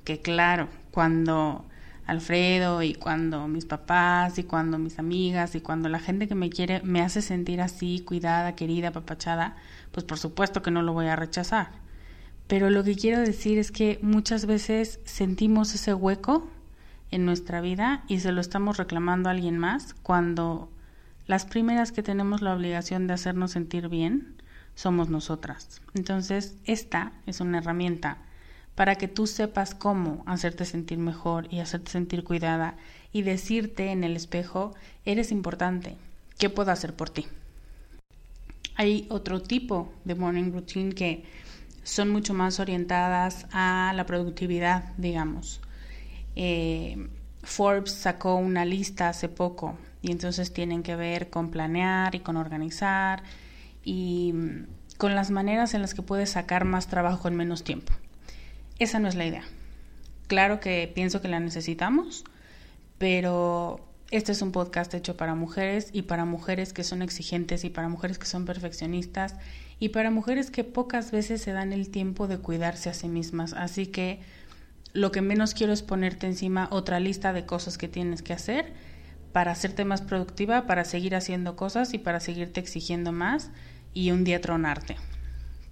Que 0.03 0.21
claro, 0.21 0.69
cuando 0.91 1.65
Alfredo 2.11 2.83
y 2.83 2.95
cuando 2.95 3.47
mis 3.47 3.67
papás 3.67 4.37
y 4.41 4.43
cuando 4.43 4.79
mis 4.79 4.99
amigas 4.99 5.55
y 5.55 5.61
cuando 5.61 5.89
la 5.89 6.01
gente 6.01 6.27
que 6.27 6.35
me 6.35 6.51
quiere 6.51 6.83
me 6.83 7.03
hace 7.03 7.23
sentir 7.23 7.61
así, 7.61 8.01
cuidada, 8.01 8.57
querida, 8.57 8.89
apapachada, 8.89 9.55
pues 9.93 10.05
por 10.05 10.19
supuesto 10.19 10.61
que 10.61 10.73
no 10.73 10.83
lo 10.83 10.93
voy 10.93 11.07
a 11.07 11.15
rechazar. 11.15 11.71
Pero 12.49 12.69
lo 12.69 12.83
que 12.83 12.97
quiero 12.97 13.21
decir 13.21 13.59
es 13.59 13.71
que 13.71 14.01
muchas 14.03 14.47
veces 14.47 14.99
sentimos 15.05 15.73
ese 15.73 15.95
hueco 15.95 16.49
en 17.13 17.25
nuestra 17.25 17.61
vida 17.61 18.03
y 18.09 18.19
se 18.19 18.33
lo 18.33 18.41
estamos 18.41 18.77
reclamando 18.77 19.29
a 19.29 19.33
alguien 19.33 19.57
más 19.57 19.95
cuando 20.03 20.69
las 21.29 21.47
primeras 21.47 21.93
que 21.93 22.03
tenemos 22.03 22.43
la 22.43 22.57
obligación 22.57 23.07
de 23.07 23.15
hacernos 23.15 23.53
sentir 23.53 23.89
bien 23.89 24.35
somos 24.75 25.11
nosotras. 25.11 25.81
Entonces, 25.95 26.57
esta 26.65 27.13
es 27.27 27.41
una 27.41 27.59
herramienta 27.59 28.19
para 28.81 28.95
que 28.95 29.09
tú 29.09 29.27
sepas 29.27 29.75
cómo 29.75 30.23
hacerte 30.25 30.65
sentir 30.65 30.97
mejor 30.97 31.53
y 31.53 31.61
hacerte 31.61 31.91
sentir 31.91 32.25
cuidada 32.25 32.79
y 33.13 33.21
decirte 33.21 33.91
en 33.91 34.05
el 34.05 34.17
espejo, 34.17 34.75
eres 35.05 35.33
importante, 35.33 35.99
¿qué 36.39 36.49
puedo 36.49 36.73
hacer 36.73 36.95
por 36.95 37.11
ti? 37.11 37.27
Hay 38.77 39.07
otro 39.11 39.43
tipo 39.43 39.93
de 40.07 40.15
morning 40.15 40.51
routine 40.51 40.95
que 40.95 41.25
son 41.83 42.09
mucho 42.09 42.33
más 42.33 42.59
orientadas 42.59 43.47
a 43.53 43.93
la 43.95 44.07
productividad, 44.07 44.95
digamos. 44.97 45.61
Eh, 46.35 47.07
Forbes 47.43 47.93
sacó 47.93 48.37
una 48.37 48.65
lista 48.65 49.11
hace 49.11 49.29
poco 49.29 49.77
y 50.01 50.11
entonces 50.11 50.55
tienen 50.55 50.83
que 50.83 50.97
ver 50.97 51.29
con 51.29 51.51
planear 51.51 52.15
y 52.15 52.21
con 52.21 52.39
organizar 52.39 53.25
y 53.85 54.33
mm, 54.33 54.67
con 54.97 55.15
las 55.15 55.31
maneras 55.31 55.75
en 55.75 55.83
las 55.83 55.93
que 55.93 56.01
puedes 56.01 56.31
sacar 56.31 56.65
más 56.65 56.87
trabajo 56.87 57.29
en 57.29 57.37
menos 57.37 57.63
tiempo. 57.63 57.93
Esa 58.81 58.99
no 58.99 59.09
es 59.09 59.15
la 59.15 59.27
idea. 59.27 59.45
Claro 60.27 60.59
que 60.59 60.91
pienso 60.95 61.21
que 61.21 61.29
la 61.29 61.39
necesitamos, 61.39 62.25
pero 62.97 63.79
este 64.11 64.33
es 64.33 64.41
un 64.41 64.53
podcast 64.53 64.95
hecho 64.95 65.19
para 65.19 65.35
mujeres 65.35 65.91
y 65.93 66.03
para 66.03 66.25
mujeres 66.25 66.73
que 66.73 66.83
son 66.83 67.03
exigentes 67.03 67.65
y 67.65 67.69
para 67.69 67.91
mujeres 67.91 68.19
que 68.19 68.25
son 68.25 68.47
perfeccionistas 68.47 69.37
y 69.79 69.91
para 69.91 70.11
mujeres 70.11 70.51
que 70.51 70.65
pocas 70.65 71.11
veces 71.11 71.43
se 71.43 71.53
dan 71.53 71.75
el 71.75 71.91
tiempo 71.91 72.27
de 72.27 72.39
cuidarse 72.39 72.89
a 72.89 72.95
sí 72.95 73.07
mismas. 73.07 73.53
Así 73.53 73.87
que 73.87 74.21
lo 74.95 75.13
que 75.13 75.21
menos 75.21 75.53
quiero 75.53 75.75
es 75.75 75.83
ponerte 75.83 76.27
encima 76.27 76.67
otra 76.71 77.01
lista 77.01 77.35
de 77.35 77.45
cosas 77.45 77.77
que 77.77 77.87
tienes 77.87 78.23
que 78.23 78.33
hacer 78.33 78.73
para 79.33 79.53
hacerte 79.53 79.85
más 79.85 80.01
productiva, 80.01 80.67
para 80.67 80.87
seguir 80.87 81.15
haciendo 81.15 81.55
cosas 81.55 81.93
y 81.93 81.99
para 81.99 82.19
seguirte 82.19 82.61
exigiendo 82.61 83.13
más 83.13 83.51
y 83.93 84.11
un 84.11 84.25
día 84.25 84.41
tronarte. 84.41 84.97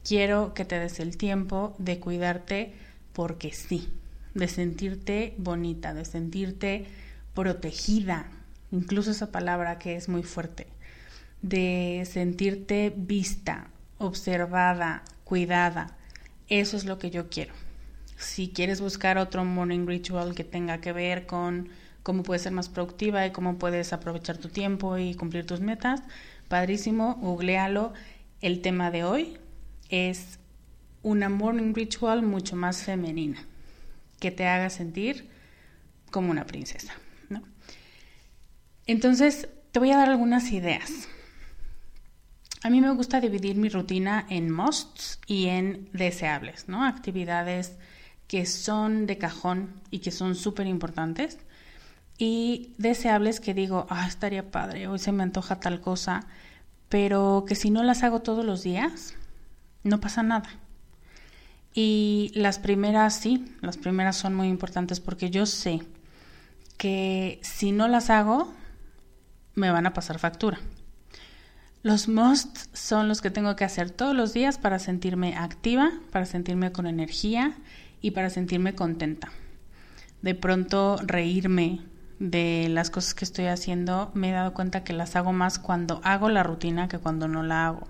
Quiero 0.04 0.52
que 0.52 0.66
te 0.66 0.78
des 0.78 1.00
el 1.00 1.16
tiempo 1.16 1.74
de 1.78 2.00
cuidarte 2.00 2.74
porque 3.18 3.50
sí, 3.50 3.88
de 4.34 4.46
sentirte 4.46 5.34
bonita, 5.38 5.92
de 5.92 6.04
sentirte 6.04 6.86
protegida, 7.34 8.28
incluso 8.70 9.10
esa 9.10 9.32
palabra 9.32 9.80
que 9.80 9.96
es 9.96 10.08
muy 10.08 10.22
fuerte, 10.22 10.68
de 11.42 12.06
sentirte 12.08 12.94
vista, 12.96 13.70
observada, 13.98 15.02
cuidada. 15.24 15.96
Eso 16.46 16.76
es 16.76 16.84
lo 16.84 17.00
que 17.00 17.10
yo 17.10 17.28
quiero. 17.28 17.54
Si 18.16 18.50
quieres 18.50 18.80
buscar 18.80 19.18
otro 19.18 19.44
morning 19.44 19.88
ritual 19.88 20.36
que 20.36 20.44
tenga 20.44 20.80
que 20.80 20.92
ver 20.92 21.26
con 21.26 21.70
cómo 22.04 22.22
puedes 22.22 22.42
ser 22.42 22.52
más 22.52 22.68
productiva 22.68 23.26
y 23.26 23.32
cómo 23.32 23.58
puedes 23.58 23.92
aprovechar 23.92 24.38
tu 24.38 24.48
tiempo 24.48 24.96
y 24.96 25.16
cumplir 25.16 25.44
tus 25.44 25.58
metas, 25.58 26.04
padrísimo, 26.46 27.16
googlealo. 27.16 27.94
El 28.40 28.62
tema 28.62 28.92
de 28.92 29.02
hoy 29.02 29.38
es 29.88 30.37
una 31.08 31.28
morning 31.28 31.74
ritual 31.74 32.22
mucho 32.22 32.56
más 32.56 32.82
femenina, 32.82 33.44
que 34.20 34.30
te 34.30 34.46
haga 34.46 34.70
sentir 34.70 35.28
como 36.10 36.30
una 36.30 36.46
princesa. 36.46 36.94
Entonces, 38.86 39.48
te 39.70 39.80
voy 39.80 39.90
a 39.90 39.98
dar 39.98 40.08
algunas 40.08 40.50
ideas 40.50 41.08
a 42.62 42.70
mí 42.70 42.80
me 42.80 42.90
gusta 42.90 43.20
dividir 43.20 43.56
mi 43.56 43.68
rutina 43.68 44.26
en 44.28 44.50
musts 44.50 45.20
y 45.26 45.46
en 45.46 45.88
deseables, 45.92 46.68
¿no? 46.68 46.84
Actividades 46.84 47.76
que 48.26 48.46
son 48.46 49.06
de 49.06 49.16
cajón 49.16 49.80
y 49.90 50.00
que 50.00 50.10
son 50.10 50.34
súper 50.34 50.66
importantes. 50.66 51.38
Y 52.18 52.74
deseables 52.78 53.38
que 53.38 53.54
digo, 53.54 53.86
ah, 53.90 54.06
estaría 54.08 54.50
padre, 54.50 54.88
hoy 54.88 54.98
se 54.98 55.12
me 55.12 55.22
antoja 55.22 55.60
tal 55.60 55.80
cosa, 55.80 56.26
pero 56.88 57.44
que 57.46 57.54
si 57.54 57.70
no 57.70 57.84
las 57.84 58.02
hago 58.02 58.22
todos 58.22 58.44
los 58.44 58.64
días, 58.64 59.14
no 59.84 60.00
pasa 60.00 60.24
nada. 60.24 60.50
Y 61.74 62.32
las 62.34 62.58
primeras 62.58 63.14
sí, 63.14 63.54
las 63.60 63.76
primeras 63.76 64.16
son 64.16 64.34
muy 64.34 64.48
importantes 64.48 65.00
porque 65.00 65.30
yo 65.30 65.46
sé 65.46 65.82
que 66.76 67.40
si 67.42 67.72
no 67.72 67.88
las 67.88 68.10
hago, 68.10 68.52
me 69.54 69.70
van 69.70 69.86
a 69.86 69.92
pasar 69.92 70.18
factura. 70.18 70.58
Los 71.82 72.08
musts 72.08 72.70
son 72.72 73.08
los 73.08 73.20
que 73.20 73.30
tengo 73.30 73.54
que 73.54 73.64
hacer 73.64 73.90
todos 73.90 74.14
los 74.14 74.32
días 74.32 74.58
para 74.58 74.78
sentirme 74.78 75.36
activa, 75.36 75.92
para 76.10 76.26
sentirme 76.26 76.72
con 76.72 76.86
energía 76.86 77.56
y 78.00 78.12
para 78.12 78.30
sentirme 78.30 78.74
contenta. 78.74 79.30
De 80.22 80.34
pronto 80.34 80.98
reírme 81.04 81.80
de 82.18 82.68
las 82.68 82.90
cosas 82.90 83.14
que 83.14 83.24
estoy 83.24 83.46
haciendo, 83.46 84.10
me 84.14 84.30
he 84.30 84.32
dado 84.32 84.54
cuenta 84.54 84.82
que 84.82 84.92
las 84.92 85.14
hago 85.14 85.32
más 85.32 85.58
cuando 85.58 86.00
hago 86.02 86.28
la 86.28 86.42
rutina 86.42 86.88
que 86.88 86.98
cuando 86.98 87.28
no 87.28 87.42
la 87.42 87.66
hago. 87.66 87.86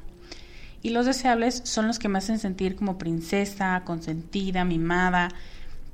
Y 0.83 0.91
los 0.91 1.07
deseables 1.07 1.63
son 1.65 1.87
los 1.87 1.99
que 1.99 2.09
me 2.09 2.19
hacen 2.19 2.39
sentir 2.39 2.77
como 2.77 2.99
princesa, 2.99 3.83
consentida, 3.85 4.65
mimada, 4.65 5.29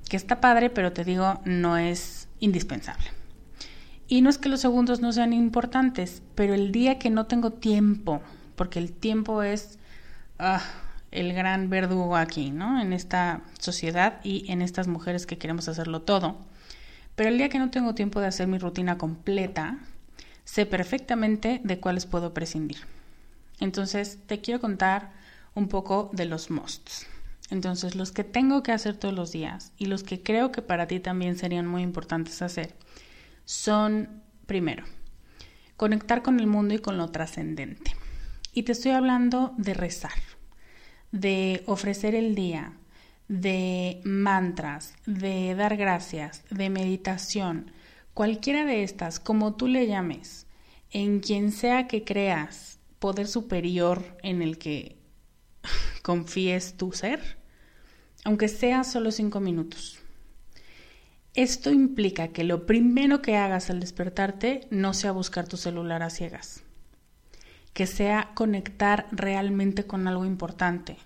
que 0.08 0.16
está 0.16 0.40
padre, 0.40 0.70
pero 0.70 0.92
te 0.92 1.04
digo, 1.04 1.40
no 1.44 1.76
es 1.76 2.28
indispensable. 2.40 3.06
Y 4.06 4.20
no 4.20 4.28
es 4.28 4.38
que 4.38 4.50
los 4.50 4.60
segundos 4.60 5.00
no 5.00 5.12
sean 5.12 5.32
importantes, 5.32 6.22
pero 6.34 6.54
el 6.54 6.72
día 6.72 6.98
que 6.98 7.10
no 7.10 7.26
tengo 7.26 7.50
tiempo, 7.50 8.20
porque 8.54 8.78
el 8.78 8.92
tiempo 8.92 9.42
es 9.42 9.78
ah, 10.38 10.62
el 11.10 11.32
gran 11.32 11.70
verdugo 11.70 12.16
aquí, 12.16 12.50
¿no? 12.50 12.80
En 12.80 12.92
esta 12.92 13.40
sociedad 13.58 14.20
y 14.22 14.50
en 14.52 14.60
estas 14.60 14.88
mujeres 14.88 15.26
que 15.26 15.38
queremos 15.38 15.68
hacerlo 15.68 16.02
todo. 16.02 16.36
Pero 17.16 17.30
el 17.30 17.38
día 17.38 17.48
que 17.48 17.58
no 17.58 17.70
tengo 17.70 17.94
tiempo 17.94 18.20
de 18.20 18.26
hacer 18.26 18.46
mi 18.46 18.58
rutina 18.58 18.98
completa, 18.98 19.78
sé 20.44 20.66
perfectamente 20.66 21.60
de 21.64 21.80
cuáles 21.80 22.04
puedo 22.04 22.34
prescindir. 22.34 22.78
Entonces, 23.64 24.18
te 24.26 24.42
quiero 24.42 24.60
contar 24.60 25.10
un 25.54 25.68
poco 25.68 26.10
de 26.12 26.26
los 26.26 26.50
musts. 26.50 27.06
Entonces, 27.48 27.94
los 27.94 28.12
que 28.12 28.22
tengo 28.22 28.62
que 28.62 28.72
hacer 28.72 28.94
todos 28.94 29.14
los 29.14 29.32
días 29.32 29.72
y 29.78 29.86
los 29.86 30.02
que 30.02 30.22
creo 30.22 30.52
que 30.52 30.60
para 30.60 30.86
ti 30.86 31.00
también 31.00 31.38
serían 31.38 31.66
muy 31.66 31.80
importantes 31.80 32.42
hacer 32.42 32.74
son, 33.46 34.22
primero, 34.44 34.84
conectar 35.78 36.22
con 36.22 36.40
el 36.40 36.46
mundo 36.46 36.74
y 36.74 36.78
con 36.78 36.98
lo 36.98 37.08
trascendente. 37.08 37.96
Y 38.52 38.64
te 38.64 38.72
estoy 38.72 38.92
hablando 38.92 39.54
de 39.56 39.72
rezar, 39.72 40.20
de 41.10 41.62
ofrecer 41.64 42.14
el 42.14 42.34
día, 42.34 42.74
de 43.28 44.02
mantras, 44.04 44.94
de 45.06 45.54
dar 45.54 45.78
gracias, 45.78 46.44
de 46.50 46.68
meditación, 46.68 47.70
cualquiera 48.12 48.66
de 48.66 48.82
estas, 48.82 49.20
como 49.20 49.54
tú 49.54 49.68
le 49.68 49.86
llames, 49.86 50.46
en 50.90 51.20
quien 51.20 51.50
sea 51.50 51.88
que 51.88 52.04
creas 52.04 52.73
poder 53.04 53.28
superior 53.28 54.16
en 54.22 54.40
el 54.40 54.56
que 54.56 54.96
confíes 56.00 56.78
tu 56.78 56.92
ser, 56.92 57.36
aunque 58.24 58.48
sea 58.48 58.82
solo 58.82 59.10
cinco 59.10 59.40
minutos. 59.40 59.98
Esto 61.34 61.70
implica 61.70 62.28
que 62.28 62.44
lo 62.44 62.64
primero 62.64 63.20
que 63.20 63.36
hagas 63.36 63.68
al 63.68 63.80
despertarte 63.80 64.66
no 64.70 64.94
sea 64.94 65.12
buscar 65.12 65.46
tu 65.46 65.58
celular 65.58 66.02
a 66.02 66.08
ciegas, 66.08 66.62
que 67.74 67.86
sea 67.86 68.30
conectar 68.34 69.06
realmente 69.12 69.84
con 69.84 70.08
algo 70.08 70.24
importante, 70.24 70.96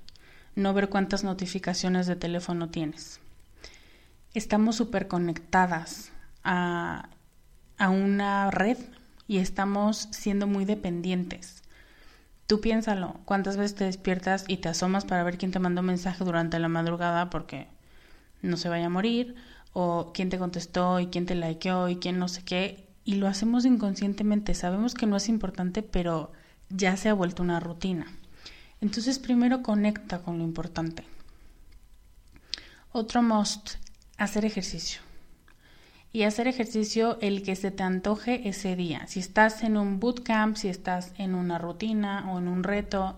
no 0.55 0.75
ver 0.75 0.91
cuántas 0.91 1.25
notificaciones 1.25 2.07
de 2.07 2.15
teléfono 2.15 2.69
tienes. 2.69 3.19
Estamos 4.35 4.77
súper 4.77 5.09
conectadas 5.09 6.13
a, 6.45 7.09
a 7.77 7.91
una 7.91 8.53
red 8.53 8.79
y 9.27 9.39
estamos 9.39 10.07
siendo 10.13 10.47
muy 10.47 10.65
dependientes. 10.65 11.65
Tú 12.49 12.63
piénsalo, 12.63 13.21
cuántas 13.27 13.59
veces 13.59 13.75
te 13.75 13.85
despiertas 13.85 14.47
y 14.49 14.57
te 14.57 14.71
asomas 14.71 15.05
para 15.05 15.23
ver 15.23 15.37
quién 15.37 15.51
te 15.51 15.59
mandó 15.59 15.83
mensaje 15.83 16.25
durante 16.25 16.59
la 16.59 16.69
madrugada 16.69 17.29
porque 17.29 17.69
no 18.41 18.57
se 18.57 18.71
vaya 18.71 18.87
a 18.87 18.89
morir, 18.89 19.35
o 19.75 20.13
quién 20.15 20.31
te 20.31 20.39
contestó 20.39 20.99
y 20.99 21.09
quién 21.09 21.27
te 21.27 21.35
likeó 21.35 21.91
y 21.91 21.97
quién 21.97 22.19
no 22.19 22.27
sé 22.27 22.43
qué, 22.45 22.89
y 23.05 23.17
lo 23.17 23.29
hacemos 23.29 23.67
inconscientemente. 23.67 24.55
Sabemos 24.55 24.95
que 24.95 25.05
no 25.05 25.17
es 25.17 25.29
importante, 25.29 25.83
pero 25.83 26.33
ya 26.71 26.97
se 26.97 27.11
ha 27.11 27.13
vuelto 27.13 27.43
una 27.43 27.61
rutina. 27.61 28.07
Entonces 28.81 29.19
primero 29.19 29.63
conecta 29.63 30.21
con 30.21 30.39
lo 30.39 30.45
importante. 30.45 31.05
Otro 32.93 33.23
must, 33.23 33.73
hacer 34.17 34.47
ejercicio. 34.47 35.03
Y 36.13 36.23
hacer 36.23 36.49
ejercicio 36.49 37.19
el 37.21 37.43
que 37.43 37.55
se 37.55 37.71
te 37.71 37.83
antoje 37.83 38.49
ese 38.49 38.77
día. 38.77 39.07
Si 39.07 39.21
estás 39.21 39.63
en 39.63 39.77
un 39.77 40.01
bootcamp, 40.01 40.57
si 40.57 40.69
estás 40.69 41.13
en 41.19 41.35
una 41.35 41.59
rutina 41.59 42.31
o 42.33 42.39
en 42.39 42.49
un 42.49 42.65
reto 42.65 43.17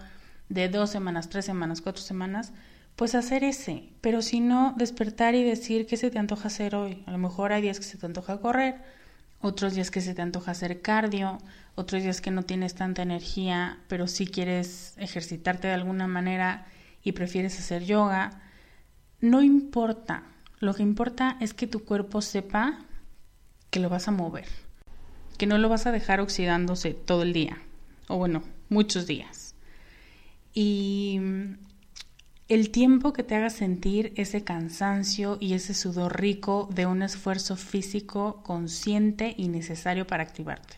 de 0.49 0.69
dos 0.69 0.91
semanas, 0.91 1.29
tres 1.29 1.45
semanas, 1.45 1.81
cuatro 1.81 2.03
semanas, 2.03 2.53
pues 2.97 3.15
hacer 3.15 3.45
ese. 3.45 3.85
Pero 4.01 4.21
si 4.21 4.41
no, 4.41 4.75
despertar 4.77 5.35
y 5.35 5.43
decir 5.43 5.87
qué 5.87 5.97
se 5.97 6.11
te 6.11 6.19
antoja 6.19 6.49
hacer 6.49 6.75
hoy. 6.75 7.03
A 7.07 7.13
lo 7.13 7.19
mejor 7.19 7.53
hay 7.53 7.63
días 7.63 7.79
que 7.79 7.87
se 7.87 7.97
te 7.97 8.05
antoja 8.07 8.41
correr, 8.41 8.77
otros 9.41 9.75
días 9.75 9.91
que 9.91 10.03
se 10.03 10.15
te 10.15 10.21
antoja 10.21 10.51
hacer 10.51 10.83
cardio, 10.83 11.39
otros 11.77 12.03
días 12.03 12.21
que 12.21 12.31
no 12.31 12.43
tienes 12.43 12.75
tanta 12.75 13.03
energía, 13.03 13.79
pero 13.89 14.07
sí 14.07 14.27
quieres 14.27 14.95
ejercitarte 14.99 15.69
de 15.69 15.75
alguna 15.75 16.07
manera 16.09 16.67
y 17.03 17.13
prefieres 17.13 17.59
hacer 17.59 17.85
yoga. 17.85 18.43
No 19.21 19.43
importa, 19.43 20.25
lo 20.61 20.75
que 20.75 20.83
importa 20.83 21.37
es 21.41 21.55
que 21.55 21.67
tu 21.67 21.85
cuerpo 21.85 22.21
sepa 22.21 22.79
que 23.71 23.81
lo 23.81 23.89
vas 23.89 24.09
a 24.09 24.13
mover, 24.13 24.47
que 25.39 25.47
no 25.47 25.59
lo 25.59 25.69
vas 25.69 25.87
a 25.87 25.93
dejar 25.93 26.21
oxidándose 26.21 26.93
todo 26.93 27.23
el 27.23 27.33
día, 27.33 27.59
o 28.09 28.19
bueno, 28.19 28.43
muchos 28.69 29.07
días. 29.07 29.55
Y 30.53 31.19
el 32.49 32.71
tiempo 32.71 33.13
que 33.13 33.23
te 33.23 33.37
haga 33.37 33.49
sentir 33.49 34.13
ese 34.17 34.45
cansancio 34.45 35.39
y 35.41 35.55
ese 35.55 35.73
sudor 35.73 36.21
rico 36.21 36.69
de 36.75 36.85
un 36.85 37.03
esfuerzo 37.03 37.57
físico 37.57 38.43
consciente 38.43 39.35
y 39.37 39.49
necesario 39.49 40.07
para 40.07 40.25
activarte. 40.25 40.77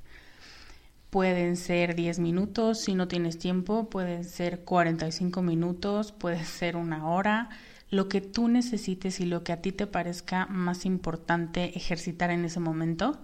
Pueden 1.10 1.56
ser 1.56 1.96
10 1.96 2.20
minutos 2.20 2.80
si 2.80 2.94
no 2.94 3.08
tienes 3.08 3.38
tiempo, 3.38 3.90
pueden 3.90 4.24
ser 4.24 4.60
45 4.60 5.42
minutos, 5.42 6.12
puede 6.12 6.44
ser 6.44 6.76
una 6.76 7.08
hora, 7.08 7.50
lo 7.92 8.08
que 8.08 8.20
tú 8.20 8.48
necesites 8.48 9.20
y 9.20 9.26
lo 9.26 9.44
que 9.44 9.52
a 9.52 9.62
ti 9.62 9.70
te 9.70 9.86
parezca 9.86 10.46
más 10.46 10.84
importante 10.84 11.76
ejercitar 11.76 12.30
en 12.30 12.44
ese 12.44 12.58
momento. 12.58 13.22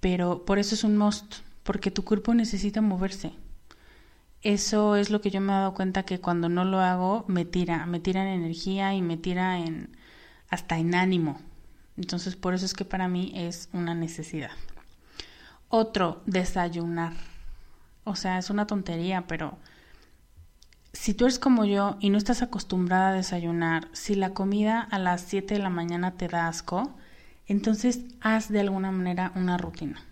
Pero 0.00 0.46
por 0.46 0.58
eso 0.58 0.74
es 0.74 0.84
un 0.84 0.96
must, 0.96 1.34
porque 1.62 1.90
tu 1.90 2.02
cuerpo 2.02 2.32
necesita 2.32 2.80
moverse 2.80 3.34
eso 4.42 4.96
es 4.96 5.10
lo 5.10 5.20
que 5.20 5.30
yo 5.30 5.40
me 5.40 5.52
he 5.52 5.56
dado 5.56 5.74
cuenta 5.74 6.02
que 6.02 6.20
cuando 6.20 6.48
no 6.48 6.64
lo 6.64 6.80
hago 6.80 7.24
me 7.28 7.44
tira, 7.44 7.86
me 7.86 8.00
tira 8.00 8.22
en 8.22 8.42
energía 8.42 8.92
y 8.94 9.00
me 9.00 9.16
tira 9.16 9.58
en 9.58 9.96
hasta 10.50 10.78
en 10.78 10.94
ánimo. 10.94 11.40
Entonces 11.96 12.34
por 12.36 12.52
eso 12.54 12.66
es 12.66 12.74
que 12.74 12.84
para 12.84 13.08
mí 13.08 13.32
es 13.36 13.68
una 13.72 13.94
necesidad. 13.94 14.50
Otro, 15.68 16.22
desayunar. 16.26 17.12
O 18.04 18.16
sea, 18.16 18.38
es 18.38 18.50
una 18.50 18.66
tontería, 18.66 19.26
pero 19.28 19.58
si 20.92 21.14
tú 21.14 21.24
eres 21.24 21.38
como 21.38 21.64
yo 21.64 21.96
y 22.00 22.10
no 22.10 22.18
estás 22.18 22.42
acostumbrada 22.42 23.10
a 23.10 23.14
desayunar, 23.14 23.88
si 23.92 24.14
la 24.14 24.34
comida 24.34 24.80
a 24.80 24.98
las 24.98 25.22
7 25.22 25.54
de 25.54 25.60
la 25.60 25.70
mañana 25.70 26.12
te 26.12 26.28
da 26.28 26.48
asco, 26.48 26.94
entonces 27.46 28.00
haz 28.20 28.48
de 28.48 28.60
alguna 28.60 28.90
manera 28.90 29.32
una 29.34 29.56
rutina. 29.56 30.02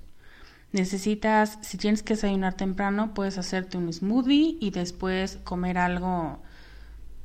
Necesitas, 0.72 1.58
si 1.62 1.78
tienes 1.78 2.02
que 2.02 2.14
desayunar 2.14 2.54
temprano, 2.54 3.12
puedes 3.12 3.38
hacerte 3.38 3.76
un 3.76 3.92
smoothie 3.92 4.56
y 4.60 4.70
después 4.70 5.38
comer 5.44 5.78
algo 5.78 6.40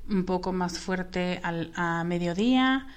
un 0.09 0.25
poco 0.25 0.51
más 0.51 0.79
fuerte 0.79 1.39
al, 1.43 1.71
a 1.75 2.03
mediodía, 2.03 2.87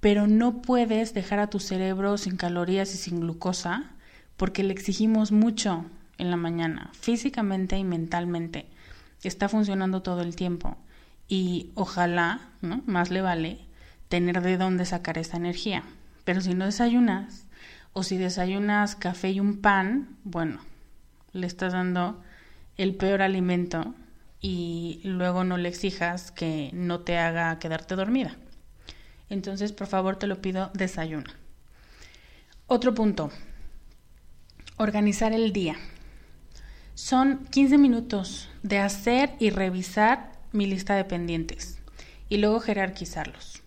pero 0.00 0.26
no 0.26 0.62
puedes 0.62 1.14
dejar 1.14 1.38
a 1.38 1.48
tu 1.48 1.60
cerebro 1.60 2.18
sin 2.18 2.36
calorías 2.36 2.94
y 2.94 2.98
sin 2.98 3.20
glucosa 3.20 3.90
porque 4.36 4.62
le 4.62 4.72
exigimos 4.72 5.32
mucho 5.32 5.84
en 6.18 6.30
la 6.30 6.36
mañana, 6.36 6.90
físicamente 6.92 7.76
y 7.78 7.84
mentalmente. 7.84 8.66
Está 9.28 9.48
funcionando 9.48 10.02
todo 10.02 10.20
el 10.22 10.36
tiempo 10.36 10.76
y 11.28 11.70
ojalá, 11.74 12.40
¿no? 12.60 12.82
Más 12.86 13.10
le 13.10 13.20
vale 13.20 13.58
tener 14.08 14.42
de 14.42 14.56
dónde 14.56 14.84
sacar 14.84 15.18
esa 15.18 15.36
energía. 15.36 15.82
Pero 16.24 16.40
si 16.40 16.54
no 16.54 16.66
desayunas, 16.66 17.46
o 17.92 18.02
si 18.02 18.16
desayunas 18.18 18.96
café 18.96 19.30
y 19.30 19.40
un 19.40 19.60
pan, 19.60 20.16
bueno, 20.24 20.60
le 21.32 21.46
estás 21.46 21.72
dando 21.72 22.22
el 22.76 22.94
peor 22.94 23.22
alimento 23.22 23.94
y 24.40 25.00
luego 25.04 25.44
no 25.44 25.56
le 25.56 25.68
exijas 25.68 26.30
que 26.30 26.70
no 26.72 27.00
te 27.00 27.18
haga 27.18 27.58
quedarte 27.58 27.94
dormida. 27.94 28.36
Entonces, 29.30 29.72
por 29.72 29.86
favor, 29.86 30.16
te 30.16 30.26
lo 30.26 30.42
pido, 30.42 30.70
desayuna. 30.74 31.34
Otro 32.66 32.94
punto, 32.94 33.30
organizar 34.76 35.32
el 35.32 35.52
día. 35.52 35.76
Son 36.94 37.44
15 37.50 37.78
minutos 37.78 38.48
de 38.62 38.78
hacer 38.78 39.34
y 39.38 39.50
revisar 39.50 40.32
mi 40.52 40.66
lista 40.66 40.94
de 40.94 41.04
pendientes 41.04 41.78
y 42.28 42.38
luego 42.38 42.60
jerarquizarlos. 42.60 43.62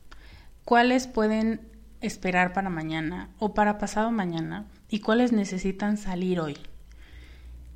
¿Cuáles 0.63 1.07
pueden 1.07 1.61
esperar 2.01 2.53
para 2.53 2.69
mañana 2.69 3.29
o 3.39 3.53
para 3.53 3.77
pasado 3.77 4.11
mañana 4.11 4.65
y 4.89 4.99
cuáles 4.99 5.31
necesitan 5.31 5.97
salir 5.97 6.39
hoy. 6.39 6.57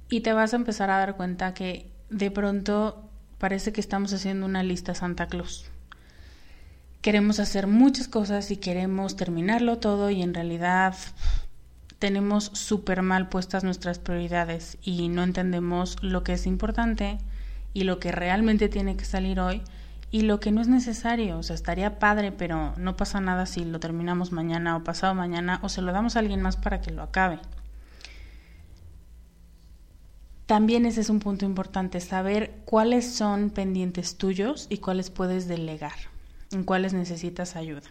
Y 0.10 0.22
te 0.22 0.34
vas 0.34 0.54
a 0.54 0.58
empezar 0.58 0.90
a 0.90 0.98
dar 0.98 1.16
cuenta 1.16 1.54
que 1.54 1.90
de 2.10 2.32
pronto 2.32 3.10
parece 3.38 3.72
que 3.72 3.82
estamos 3.82 4.14
haciendo 4.14 4.46
una 4.46 4.64
lista 4.64 4.94
Santa 4.94 5.28
Claus. 5.28 5.66
Queremos 7.02 7.40
hacer 7.40 7.66
muchas 7.66 8.08
cosas 8.08 8.52
y 8.52 8.58
queremos 8.58 9.16
terminarlo 9.16 9.80
todo 9.80 10.12
y 10.12 10.22
en 10.22 10.34
realidad 10.34 10.96
tenemos 12.02 12.46
súper 12.56 13.04
mal 13.04 13.30
puestas 13.30 13.64
nuestras 13.64 14.00
prioridades 14.00 14.80
y 14.82 15.08
no 15.08 15.22
entendemos 15.22 16.02
lo 16.02 16.24
que 16.24 16.34
es 16.34 16.48
importante 16.48 17.20
y 17.76 17.84
lo 17.84 18.00
que 18.00 18.12
realmente 18.12 18.70
tiene 18.70 18.98
que 18.98 19.06
salir 19.06 19.40
hoy 19.40 19.62
y 20.10 20.22
lo 20.24 20.40
que 20.40 20.52
no 20.52 20.62
es 20.62 20.68
necesario, 20.68 21.38
o 21.38 21.44
sea, 21.44 21.54
estaría 21.54 22.00
padre, 22.00 22.32
pero 22.32 22.74
no 22.76 22.98
pasa 22.98 23.22
nada 23.22 23.46
si 23.46 23.64
lo 23.66 23.80
terminamos 23.80 24.32
mañana 24.32 24.76
o 24.76 24.84
pasado 24.84 25.14
mañana 25.14 25.60
o 25.62 25.70
se 25.70 25.84
lo 25.84 25.92
damos 25.92 26.16
a 26.16 26.20
alguien 26.20 26.42
más 26.42 26.58
para 26.58 26.82
que 26.82 26.90
lo 26.90 27.04
acabe. 27.04 27.38
También 30.48 30.88
ese 30.88 31.02
es 31.02 31.10
un 31.12 31.20
punto 31.20 31.46
importante, 31.46 32.02
saber 32.02 32.62
cuáles 32.66 33.14
son 33.14 33.52
pendientes 33.52 34.18
tuyos 34.18 34.66
y 34.72 34.80
cuáles 34.80 35.12
puedes 35.12 35.48
delegar, 35.48 35.94
en 36.52 36.64
cuáles 36.64 36.94
necesitas 36.94 37.56
ayuda. 37.56 37.88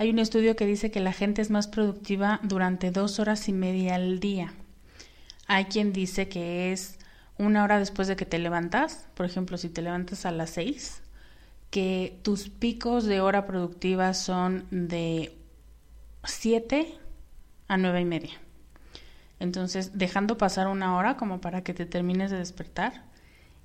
Hay 0.00 0.08
un 0.08 0.18
estudio 0.18 0.56
que 0.56 0.64
dice 0.64 0.90
que 0.90 1.00
la 1.00 1.12
gente 1.12 1.42
es 1.42 1.50
más 1.50 1.68
productiva 1.68 2.40
durante 2.42 2.90
dos 2.90 3.18
horas 3.18 3.50
y 3.50 3.52
media 3.52 3.96
al 3.96 4.18
día. 4.18 4.54
Hay 5.46 5.66
quien 5.66 5.92
dice 5.92 6.26
que 6.26 6.72
es 6.72 6.98
una 7.36 7.62
hora 7.62 7.78
después 7.78 8.08
de 8.08 8.16
que 8.16 8.24
te 8.24 8.38
levantas, 8.38 9.06
por 9.12 9.26
ejemplo, 9.26 9.58
si 9.58 9.68
te 9.68 9.82
levantas 9.82 10.24
a 10.24 10.30
las 10.30 10.48
seis, 10.48 11.02
que 11.68 12.18
tus 12.22 12.48
picos 12.48 13.04
de 13.04 13.20
hora 13.20 13.46
productiva 13.46 14.14
son 14.14 14.66
de 14.70 15.36
siete 16.24 16.94
a 17.68 17.76
nueve 17.76 18.00
y 18.00 18.06
media. 18.06 18.32
Entonces, 19.38 19.98
dejando 19.98 20.38
pasar 20.38 20.68
una 20.68 20.96
hora 20.96 21.18
como 21.18 21.42
para 21.42 21.62
que 21.62 21.74
te 21.74 21.84
termines 21.84 22.30
de 22.30 22.38
despertar 22.38 23.04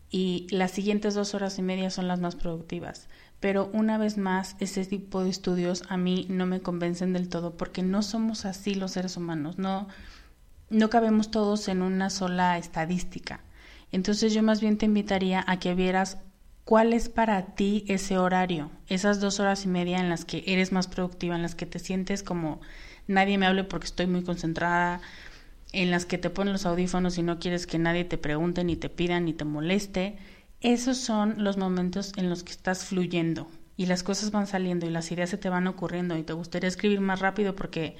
y 0.10 0.48
las 0.52 0.72
siguientes 0.72 1.14
dos 1.14 1.34
horas 1.34 1.58
y 1.60 1.62
media 1.62 1.90
son 1.92 2.10
las 2.10 2.20
más 2.20 2.36
productivas. 2.36 3.08
Pero 3.46 3.70
una 3.74 4.00
vez 4.00 4.18
más, 4.18 4.56
ese 4.60 4.84
tipo 4.86 5.24
de 5.24 5.30
estudios 5.30 5.84
a 5.88 5.98
mí 5.98 6.26
no 6.30 6.48
me 6.48 6.62
convencen 6.62 7.14
del 7.14 7.30
todo 7.30 7.56
porque 7.58 7.84
no 7.84 8.02
somos 8.02 8.44
así 8.44 8.74
los 8.74 8.94
seres 8.94 9.18
humanos, 9.18 9.60
no, 9.60 9.88
no 10.72 10.90
cabemos 10.90 11.30
todos 11.30 11.68
en 11.68 11.84
una 11.84 12.10
sola 12.10 12.58
estadística. 12.58 13.42
Entonces 13.92 14.34
yo 14.34 14.42
más 14.42 14.62
bien 14.62 14.80
te 14.80 14.88
invitaría 14.88 15.46
a 15.46 15.60
que 15.60 15.76
vieras 15.76 16.18
cuál 16.64 16.92
es 16.92 17.08
para 17.08 17.54
ti 17.54 17.86
ese 17.88 18.18
horario, 18.18 18.72
esas 18.88 19.20
dos 19.20 19.40
horas 19.40 19.64
y 19.66 19.68
media 19.68 20.00
en 20.00 20.10
las 20.10 20.26
que 20.26 20.44
eres 20.48 20.72
más 20.72 20.88
productiva, 20.88 21.36
en 21.36 21.44
las 21.44 21.54
que 21.54 21.68
te 21.68 21.78
sientes 21.78 22.24
como 22.24 22.62
nadie 23.06 23.38
me 23.38 23.46
hable 23.46 23.64
porque 23.64 23.86
estoy 23.86 24.08
muy 24.08 24.24
concentrada, 24.24 25.02
en 25.72 25.92
las 25.92 26.08
que 26.08 26.18
te 26.18 26.32
ponen 26.32 26.54
los 26.54 26.66
audífonos 26.66 27.20
y 27.20 27.22
no 27.22 27.38
quieres 27.38 27.68
que 27.68 27.78
nadie 27.78 28.06
te 28.06 28.18
pregunte, 28.18 28.64
ni 28.64 28.76
te 28.76 28.90
pida, 28.90 29.20
ni 29.20 29.34
te 29.34 29.46
moleste, 29.46 30.18
esos 30.74 30.98
son 30.98 31.44
los 31.44 31.58
momentos 31.58 32.12
en 32.18 32.28
los 32.28 32.44
que 32.44 32.52
estás 32.52 32.86
fluyendo 32.86 33.48
y 33.78 33.86
las 33.86 34.02
cosas 34.02 34.32
van 34.32 34.48
saliendo 34.48 34.88
y 34.88 34.90
las 34.90 35.12
ideas 35.12 35.30
se 35.30 35.38
te 35.38 35.50
van 35.50 35.68
ocurriendo 35.68 36.18
y 36.18 36.24
te 36.24 36.34
gustaría 36.34 36.68
escribir 36.68 37.02
más 37.02 37.20
rápido 37.20 37.56
porque 37.56 37.98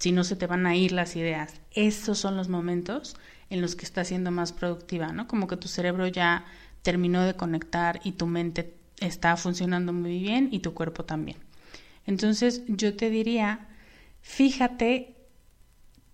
si 0.00 0.10
no 0.10 0.24
se 0.24 0.34
te 0.34 0.48
van 0.48 0.66
a 0.66 0.74
ir 0.74 0.90
las 0.90 1.14
ideas. 1.14 1.60
Esos 1.70 2.18
son 2.18 2.36
los 2.36 2.48
momentos 2.48 3.14
en 3.48 3.60
los 3.60 3.76
que 3.76 3.84
estás 3.84 4.08
siendo 4.08 4.32
más 4.32 4.52
productiva, 4.52 5.12
¿no? 5.12 5.28
Como 5.28 5.46
que 5.46 5.56
tu 5.56 5.68
cerebro 5.68 6.08
ya 6.08 6.46
terminó 6.82 7.22
de 7.22 7.34
conectar 7.34 8.00
y 8.02 8.12
tu 8.12 8.26
mente 8.26 8.74
está 8.98 9.36
funcionando 9.36 9.92
muy 9.92 10.18
bien 10.20 10.48
y 10.50 10.58
tu 10.58 10.74
cuerpo 10.74 11.04
también. 11.04 11.36
Entonces 12.06 12.62
yo 12.66 12.96
te 12.96 13.08
diría, 13.08 13.68
fíjate 14.20 15.14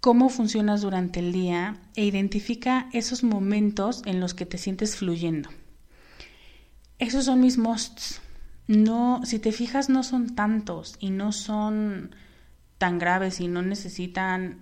cómo 0.01 0.29
funcionas 0.29 0.83
durante 0.83 1.21
el 1.21 1.33
día 1.33 1.81
e 1.95 2.05
identifica 2.05 2.91
esos 2.93 3.25
momentos 3.25 4.03
en 4.05 4.21
los 4.21 4.35
que 4.35 4.45
te 4.45 4.59
sientes 4.59 4.97
fluyendo. 4.97 5.49
Esos 6.99 7.27
son 7.27 7.41
mis 7.41 7.59
musts. 7.59 8.21
No, 8.69 9.21
si 9.25 9.39
te 9.39 9.53
fijas, 9.53 9.89
no 9.89 10.03
son 10.03 10.35
tantos 10.35 10.97
y 10.99 11.11
no 11.11 11.33
son 11.33 12.15
tan 12.79 12.99
graves 12.99 13.41
y 13.41 13.49
no 13.49 13.63
necesitan 13.63 14.59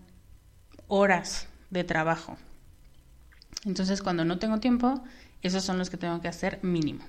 horas 0.88 1.48
de 1.70 1.84
trabajo. 1.84 2.36
Entonces, 3.64 4.02
cuando 4.02 4.24
no 4.24 4.38
tengo 4.38 4.60
tiempo, 4.60 5.02
esos 5.42 5.64
son 5.64 5.78
los 5.78 5.90
que 5.90 5.96
tengo 5.96 6.20
que 6.20 6.28
hacer 6.28 6.58
mínimo. 6.62 7.04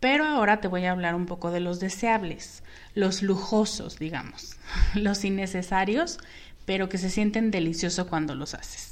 Pero 0.00 0.24
ahora 0.24 0.60
te 0.60 0.66
voy 0.66 0.84
a 0.84 0.90
hablar 0.90 1.14
un 1.14 1.26
poco 1.26 1.52
de 1.52 1.60
los 1.60 1.78
deseables, 1.78 2.64
los 2.94 3.22
lujosos, 3.22 3.98
digamos, 3.98 4.56
los 4.94 5.24
innecesarios, 5.24 6.18
pero 6.64 6.88
que 6.88 6.98
se 6.98 7.10
sienten 7.10 7.50
delicioso 7.50 8.08
cuando 8.08 8.34
los 8.34 8.54
haces. 8.54 8.91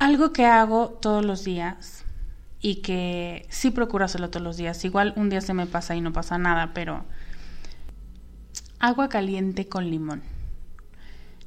Algo 0.00 0.32
que 0.32 0.46
hago 0.46 0.88
todos 0.88 1.24
los 1.24 1.44
días 1.44 2.04
y 2.60 2.82
que 2.82 3.46
sí 3.48 3.70
procuro 3.70 4.04
hacerlo 4.04 4.30
todos 4.30 4.42
los 4.42 4.56
días. 4.56 4.84
Igual 4.84 5.12
un 5.14 5.30
día 5.30 5.40
se 5.40 5.54
me 5.54 5.66
pasa 5.66 5.94
y 5.94 6.00
no 6.00 6.12
pasa 6.12 6.38
nada, 6.38 6.72
pero 6.74 7.04
agua 8.80 9.08
caliente 9.08 9.68
con 9.68 9.88
limón. 9.88 10.22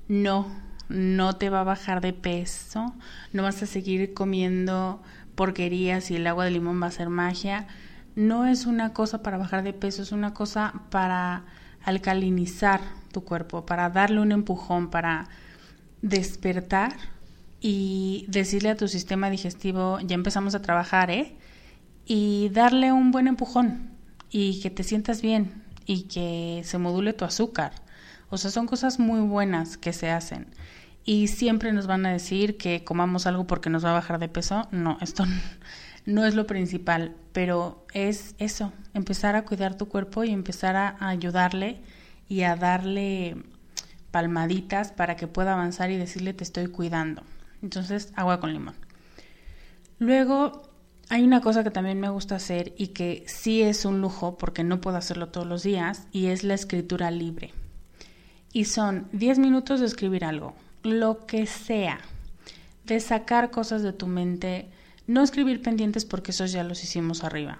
No 0.07 0.63
no 0.89 1.35
te 1.35 1.49
va 1.49 1.61
a 1.61 1.63
bajar 1.63 2.01
de 2.01 2.13
peso, 2.13 2.93
no 3.31 3.43
vas 3.43 3.63
a 3.63 3.65
seguir 3.65 4.13
comiendo 4.13 5.01
porquerías 5.35 6.11
y 6.11 6.17
el 6.17 6.27
agua 6.27 6.45
de 6.45 6.51
limón 6.51 6.81
va 6.81 6.87
a 6.87 6.91
ser 6.91 7.09
magia. 7.09 7.67
No 8.15 8.45
es 8.45 8.65
una 8.65 8.93
cosa 8.93 9.23
para 9.23 9.37
bajar 9.37 9.63
de 9.63 9.73
peso, 9.73 10.03
es 10.03 10.11
una 10.11 10.33
cosa 10.33 10.73
para 10.91 11.45
alcalinizar 11.83 12.81
tu 13.11 13.23
cuerpo, 13.23 13.65
para 13.65 13.89
darle 13.89 14.19
un 14.21 14.31
empujón, 14.31 14.89
para 14.89 15.27
despertar 16.01 16.93
y 17.65 18.25
decirle 18.27 18.71
a 18.71 18.75
tu 18.75 18.89
sistema 18.89 19.29
digestivo, 19.29 19.97
ya 20.01 20.15
empezamos 20.15 20.53
a 20.53 20.61
trabajar, 20.61 21.09
¿eh? 21.09 21.37
Y 22.05 22.49
darle 22.49 22.91
un 22.91 23.11
buen 23.11 23.27
empujón 23.27 23.91
y 24.29 24.59
que 24.59 24.69
te 24.69 24.83
sientas 24.83 25.21
bien 25.21 25.63
y 25.85 26.03
que 26.03 26.61
se 26.65 26.77
module 26.77 27.13
tu 27.13 27.23
azúcar. 27.23 27.71
O 28.29 28.37
sea, 28.37 28.51
son 28.51 28.67
cosas 28.67 28.99
muy 28.99 29.21
buenas 29.21 29.77
que 29.77 29.93
se 29.93 30.11
hacen 30.11 30.47
y 31.05 31.29
siempre 31.29 31.71
nos 31.71 31.87
van 31.87 32.05
a 32.05 32.11
decir 32.11 32.57
que 32.57 32.83
comamos 32.83 33.27
algo 33.27 33.47
porque 33.47 33.69
nos 33.69 33.85
va 33.85 33.91
a 33.91 33.93
bajar 33.93 34.19
de 34.19 34.27
peso. 34.27 34.67
No, 34.71 34.97
esto 34.99 35.23
no 36.05 36.25
es 36.25 36.35
lo 36.35 36.45
principal, 36.45 37.15
pero 37.31 37.85
es 37.93 38.35
eso, 38.39 38.73
empezar 38.93 39.37
a 39.37 39.45
cuidar 39.45 39.77
tu 39.77 39.87
cuerpo 39.87 40.25
y 40.25 40.31
empezar 40.31 40.75
a 40.75 40.97
ayudarle 40.99 41.79
y 42.27 42.41
a 42.41 42.57
darle 42.57 43.37
palmaditas 44.11 44.91
para 44.91 45.15
que 45.15 45.27
pueda 45.27 45.53
avanzar 45.53 45.91
y 45.91 45.97
decirle 45.97 46.33
te 46.33 46.43
estoy 46.43 46.67
cuidando. 46.67 47.23
Entonces, 47.63 48.11
agua 48.15 48.39
con 48.39 48.53
limón. 48.53 48.75
Luego, 49.97 50.61
hay 51.09 51.23
una 51.23 51.41
cosa 51.41 51.63
que 51.63 51.71
también 51.71 51.99
me 51.99 52.09
gusta 52.09 52.35
hacer 52.35 52.73
y 52.77 52.87
que 52.87 53.23
sí 53.27 53.61
es 53.61 53.85
un 53.85 54.01
lujo 54.01 54.37
porque 54.37 54.63
no 54.63 54.81
puedo 54.81 54.97
hacerlo 54.97 55.29
todos 55.29 55.47
los 55.47 55.63
días 55.63 56.07
y 56.11 56.27
es 56.27 56.43
la 56.43 56.53
escritura 56.53 57.09
libre. 57.09 57.53
Y 58.51 58.65
son 58.65 59.07
10 59.13 59.39
minutos 59.39 59.79
de 59.79 59.87
escribir 59.87 60.25
algo, 60.25 60.53
lo 60.83 61.25
que 61.25 61.47
sea, 61.47 61.99
de 62.85 62.99
sacar 62.99 63.49
cosas 63.49 63.81
de 63.81 63.93
tu 63.93 64.07
mente, 64.07 64.69
no 65.07 65.23
escribir 65.23 65.61
pendientes 65.61 66.05
porque 66.05 66.31
esos 66.31 66.51
ya 66.51 66.63
los 66.63 66.83
hicimos 66.83 67.23
arriba, 67.23 67.57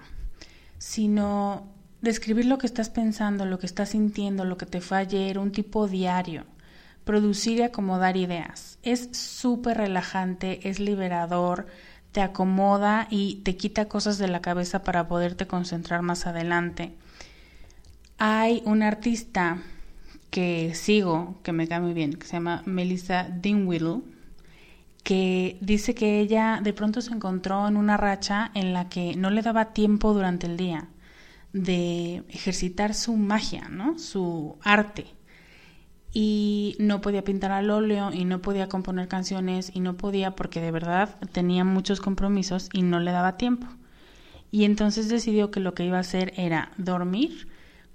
sino 0.78 1.66
de 2.02 2.10
escribir 2.10 2.44
lo 2.44 2.58
que 2.58 2.66
estás 2.66 2.90
pensando, 2.90 3.46
lo 3.46 3.58
que 3.58 3.66
estás 3.66 3.90
sintiendo, 3.90 4.44
lo 4.44 4.58
que 4.58 4.66
te 4.66 4.80
fue 4.80 4.98
ayer, 4.98 5.38
un 5.38 5.50
tipo 5.50 5.88
diario, 5.88 6.44
producir 7.04 7.58
y 7.58 7.62
acomodar 7.62 8.16
ideas. 8.16 8.78
Es 8.82 9.10
súper 9.12 9.78
relajante, 9.78 10.68
es 10.68 10.80
liberador, 10.80 11.66
te 12.12 12.20
acomoda 12.20 13.08
y 13.10 13.36
te 13.44 13.56
quita 13.56 13.86
cosas 13.86 14.18
de 14.18 14.28
la 14.28 14.40
cabeza 14.40 14.84
para 14.84 15.08
poderte 15.08 15.46
concentrar 15.46 16.02
más 16.02 16.26
adelante. 16.26 16.94
Hay 18.18 18.62
un 18.64 18.82
artista 18.82 19.58
que 20.30 20.74
sigo, 20.74 21.36
que 21.42 21.52
me 21.52 21.68
cae 21.68 21.80
muy 21.80 21.92
bien, 21.92 22.14
que 22.14 22.26
se 22.26 22.34
llama 22.34 22.62
Melissa 22.66 23.28
Dinwiddle, 23.28 24.02
que 25.02 25.58
dice 25.60 25.94
que 25.94 26.20
ella 26.20 26.60
de 26.62 26.72
pronto 26.72 27.02
se 27.02 27.12
encontró 27.12 27.68
en 27.68 27.76
una 27.76 27.96
racha 27.96 28.50
en 28.54 28.72
la 28.72 28.88
que 28.88 29.14
no 29.16 29.30
le 29.30 29.42
daba 29.42 29.72
tiempo 29.72 30.14
durante 30.14 30.46
el 30.46 30.56
día 30.56 30.88
de 31.52 32.24
ejercitar 32.30 32.94
su 32.94 33.16
magia, 33.16 33.68
¿no? 33.68 33.98
su 33.98 34.56
arte. 34.62 35.06
Y 36.14 36.76
no 36.78 37.00
podía 37.00 37.24
pintar 37.24 37.50
al 37.50 37.70
óleo 37.70 38.10
y 38.12 38.24
no 38.24 38.40
podía 38.40 38.68
componer 38.68 39.08
canciones 39.08 39.70
y 39.74 39.80
no 39.80 39.96
podía 39.96 40.36
porque 40.36 40.60
de 40.60 40.70
verdad 40.70 41.16
tenía 41.32 41.64
muchos 41.64 42.00
compromisos 42.00 42.68
y 42.72 42.82
no 42.82 43.00
le 43.00 43.10
daba 43.10 43.36
tiempo. 43.36 43.66
Y 44.50 44.64
entonces 44.64 45.08
decidió 45.08 45.50
que 45.50 45.60
lo 45.60 45.74
que 45.74 45.84
iba 45.84 45.96
a 45.96 46.00
hacer 46.00 46.32
era 46.36 46.70
dormir 46.78 47.48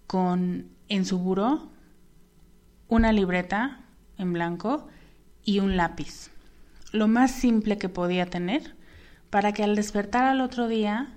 con 0.05 0.67
en 0.89 1.05
su 1.05 1.17
buró 1.17 1.69
una 2.89 3.13
libreta 3.13 3.79
en 4.17 4.33
blanco 4.33 4.87
y 5.45 5.59
un 5.59 5.77
lápiz. 5.77 6.29
Lo 6.91 7.07
más 7.07 7.31
simple 7.31 7.77
que 7.77 7.87
podía 7.87 8.25
tener 8.25 8.75
para 9.29 9.53
que 9.53 9.63
al 9.63 9.75
despertar 9.75 10.25
al 10.25 10.41
otro 10.41 10.67
día, 10.67 11.07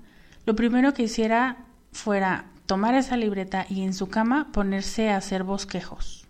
lo 0.47 0.55
primero 0.55 0.95
que 0.95 1.05
hiciera 1.05 1.65
fuera 1.91 2.45
tomar 2.67 2.95
esa 2.95 3.17
libreta 3.17 3.67
y 3.69 3.83
en 3.83 3.95
su 3.95 4.09
cama 4.09 4.53
ponerse 4.53 5.11
a 5.11 5.17
hacer 5.17 5.43
bosquejos. 5.43 6.22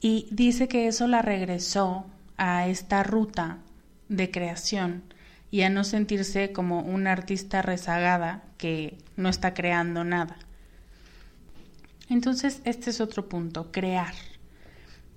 Y 0.00 0.28
dice 0.30 0.68
que 0.68 0.86
eso 0.86 1.06
la 1.06 1.22
regresó 1.22 2.06
a 2.36 2.66
esta 2.66 3.02
ruta 3.02 3.58
de 4.08 4.30
creación 4.30 5.02
y 5.50 5.62
a 5.62 5.70
no 5.70 5.84
sentirse 5.84 6.52
como 6.52 6.80
una 6.80 7.12
artista 7.12 7.60
rezagada 7.60 8.42
que 8.56 8.96
no 9.16 9.28
está 9.28 9.52
creando 9.52 10.04
nada. 10.04 10.36
Entonces, 12.08 12.60
este 12.64 12.90
es 12.90 13.00
otro 13.00 13.28
punto, 13.28 13.70
crear 13.70 14.14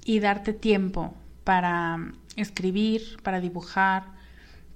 y 0.06 0.20
darte 0.20 0.54
tiempo 0.54 1.14
para 1.44 1.98
mm, 1.98 2.14
escribir, 2.36 3.18
para 3.24 3.40
dibujar, 3.40 4.04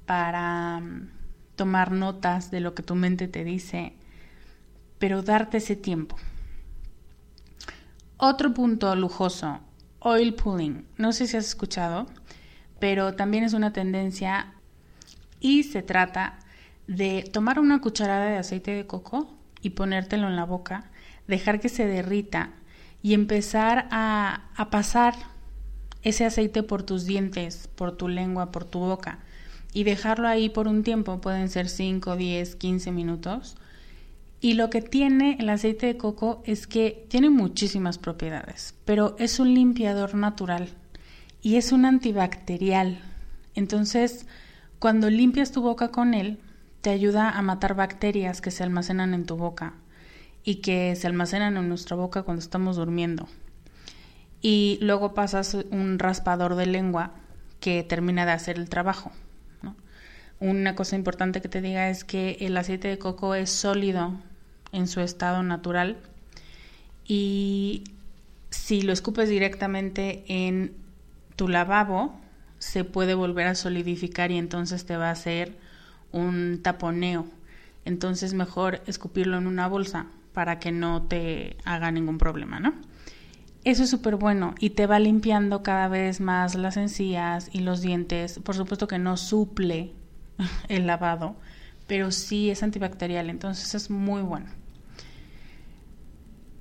para 0.05 0.79
mm, 0.79 1.09
tomar 1.55 1.91
notas 1.91 2.49
de 2.49 2.61
lo 2.61 2.73
que 2.73 2.83
tu 2.83 2.95
mente 2.95 3.27
te 3.27 3.43
dice, 3.43 3.93
pero 4.99 5.21
darte 5.21 5.57
ese 5.57 5.75
tiempo. 5.75 6.15
Otro 8.17 8.53
punto 8.53 8.95
lujoso, 8.95 9.59
oil 9.99 10.33
pulling. 10.33 10.85
No 10.97 11.11
sé 11.11 11.27
si 11.27 11.37
has 11.37 11.47
escuchado, 11.47 12.07
pero 12.79 13.15
también 13.15 13.43
es 13.43 13.53
una 13.53 13.73
tendencia 13.73 14.53
y 15.39 15.63
se 15.63 15.81
trata 15.81 16.39
de 16.87 17.29
tomar 17.31 17.59
una 17.59 17.81
cucharada 17.81 18.25
de 18.25 18.37
aceite 18.37 18.71
de 18.71 18.87
coco 18.87 19.35
y 19.61 19.71
ponértelo 19.71 20.27
en 20.27 20.35
la 20.35 20.45
boca, 20.45 20.89
dejar 21.27 21.59
que 21.59 21.69
se 21.69 21.85
derrita 21.85 22.51
y 23.01 23.13
empezar 23.13 23.87
a, 23.91 24.49
a 24.55 24.69
pasar 24.69 25.15
ese 26.03 26.25
aceite 26.25 26.63
por 26.63 26.83
tus 26.83 27.05
dientes, 27.05 27.67
por 27.75 27.97
tu 27.97 28.07
lengua, 28.07 28.51
por 28.51 28.63
tu 28.63 28.79
boca 28.79 29.19
y 29.73 29.83
dejarlo 29.83 30.27
ahí 30.27 30.49
por 30.49 30.67
un 30.67 30.83
tiempo, 30.83 31.21
pueden 31.21 31.49
ser 31.49 31.69
5, 31.69 32.15
10, 32.15 32.55
15 32.55 32.91
minutos. 32.91 33.57
Y 34.39 34.53
lo 34.53 34.69
que 34.69 34.81
tiene 34.81 35.37
el 35.39 35.49
aceite 35.49 35.87
de 35.87 35.97
coco 35.97 36.43
es 36.45 36.67
que 36.67 37.05
tiene 37.09 37.29
muchísimas 37.29 37.97
propiedades, 37.97 38.75
pero 38.85 39.15
es 39.17 39.39
un 39.39 39.53
limpiador 39.53 40.13
natural 40.13 40.69
y 41.41 41.55
es 41.55 41.71
un 41.71 41.85
antibacterial. 41.85 42.99
Entonces, 43.55 44.27
cuando 44.77 45.09
limpias 45.09 45.51
tu 45.51 45.61
boca 45.61 45.89
con 45.89 46.13
él, 46.13 46.39
te 46.81 46.91
ayuda 46.91 47.31
a 47.31 47.41
matar 47.41 47.75
bacterias 47.75 48.41
que 48.41 48.51
se 48.51 48.63
almacenan 48.63 49.15
en 49.15 49.25
tu 49.25 49.37
boca 49.37 49.73
y 50.43 50.55
que 50.55 50.95
se 50.95 51.07
almacenan 51.07 51.57
en 51.57 51.67
nuestra 51.67 51.95
boca 51.95 52.21
cuando 52.21 52.41
estamos 52.41 52.75
durmiendo. 52.75 53.27
Y 54.41 54.77
luego 54.81 55.15
pasas 55.15 55.57
un 55.71 55.97
raspador 55.97 56.55
de 56.55 56.67
lengua 56.67 57.11
que 57.59 57.83
termina 57.83 58.25
de 58.27 58.33
hacer 58.33 58.57
el 58.57 58.69
trabajo. 58.69 59.11
Una 60.39 60.75
cosa 60.75 60.95
importante 60.95 61.41
que 61.41 61.49
te 61.49 61.61
diga 61.61 61.89
es 61.89 62.03
que 62.03 62.37
el 62.41 62.55
aceite 62.55 62.87
de 62.87 62.99
coco 62.99 63.33
es 63.33 63.49
sólido 63.49 64.13
en 64.71 64.87
su 64.87 65.01
estado 65.01 65.43
natural 65.43 65.97
y 67.05 67.83
si 68.49 68.81
lo 68.81 68.93
escupes 68.93 69.29
directamente 69.29 70.25
en 70.27 70.75
tu 71.35 71.47
lavabo, 71.47 72.19
se 72.59 72.83
puede 72.83 73.13
volver 73.13 73.47
a 73.47 73.55
solidificar 73.55 74.31
y 74.31 74.37
entonces 74.37 74.85
te 74.85 74.97
va 74.97 75.09
a 75.09 75.11
hacer 75.11 75.57
un 76.11 76.59
taponeo. 76.61 77.27
Entonces 77.85 78.33
mejor 78.33 78.81
escupirlo 78.87 79.37
en 79.37 79.47
una 79.47 79.67
bolsa 79.67 80.07
para 80.33 80.59
que 80.59 80.71
no 80.71 81.03
te 81.03 81.57
haga 81.63 81.91
ningún 81.91 82.17
problema, 82.17 82.59
¿no? 82.59 82.73
Eso 83.63 83.83
es 83.83 83.89
súper 83.89 84.15
bueno 84.15 84.55
y 84.59 84.71
te 84.71 84.87
va 84.87 84.99
limpiando 84.99 85.61
cada 85.63 85.87
vez 85.87 86.21
más 86.21 86.55
las 86.55 86.77
encías 86.77 87.49
y 87.51 87.59
los 87.59 87.81
dientes. 87.81 88.39
Por 88.39 88.55
supuesto 88.55 88.87
que 88.87 88.99
no 88.99 89.17
suple 89.17 89.91
el 90.67 90.87
lavado, 90.87 91.35
pero 91.87 92.11
sí 92.11 92.49
es 92.49 92.63
antibacterial, 92.63 93.29
entonces 93.29 93.73
es 93.73 93.89
muy 93.89 94.21
bueno. 94.21 94.47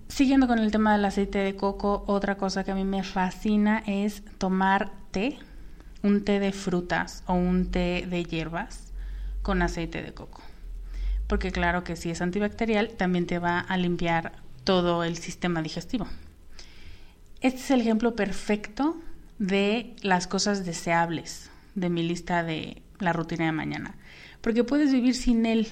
Siguiendo 0.08 0.46
con 0.46 0.58
el 0.58 0.70
tema 0.70 0.92
del 0.92 1.04
aceite 1.04 1.38
de 1.38 1.56
coco, 1.56 2.04
otra 2.06 2.36
cosa 2.36 2.64
que 2.64 2.70
a 2.70 2.74
mí 2.74 2.84
me 2.84 3.02
fascina 3.02 3.82
es 3.86 4.22
tomar 4.38 4.92
té, 5.10 5.38
un 6.02 6.24
té 6.24 6.40
de 6.40 6.52
frutas 6.52 7.22
o 7.26 7.34
un 7.34 7.70
té 7.70 8.06
de 8.08 8.24
hierbas 8.24 8.92
con 9.42 9.60
aceite 9.60 10.02
de 10.02 10.14
coco. 10.14 10.40
Porque 11.26 11.50
claro 11.50 11.84
que 11.84 11.96
si 11.96 12.10
es 12.10 12.22
antibacterial, 12.22 12.90
también 12.90 13.26
te 13.26 13.38
va 13.38 13.58
a 13.58 13.76
limpiar 13.76 14.32
todo 14.64 15.04
el 15.04 15.16
sistema 15.16 15.60
digestivo. 15.60 16.06
Este 17.40 17.60
es 17.60 17.70
el 17.70 17.80
ejemplo 17.80 18.16
perfecto 18.16 18.96
de 19.38 19.94
las 20.02 20.26
cosas 20.26 20.64
deseables 20.64 21.50
de 21.74 21.90
mi 21.90 22.02
lista 22.02 22.42
de 22.42 22.82
la 22.98 23.12
rutina 23.12 23.44
de 23.44 23.52
mañana. 23.52 23.96
Porque 24.46 24.62
puedes 24.62 24.92
vivir 24.92 25.16
sin 25.16 25.44
él, 25.44 25.66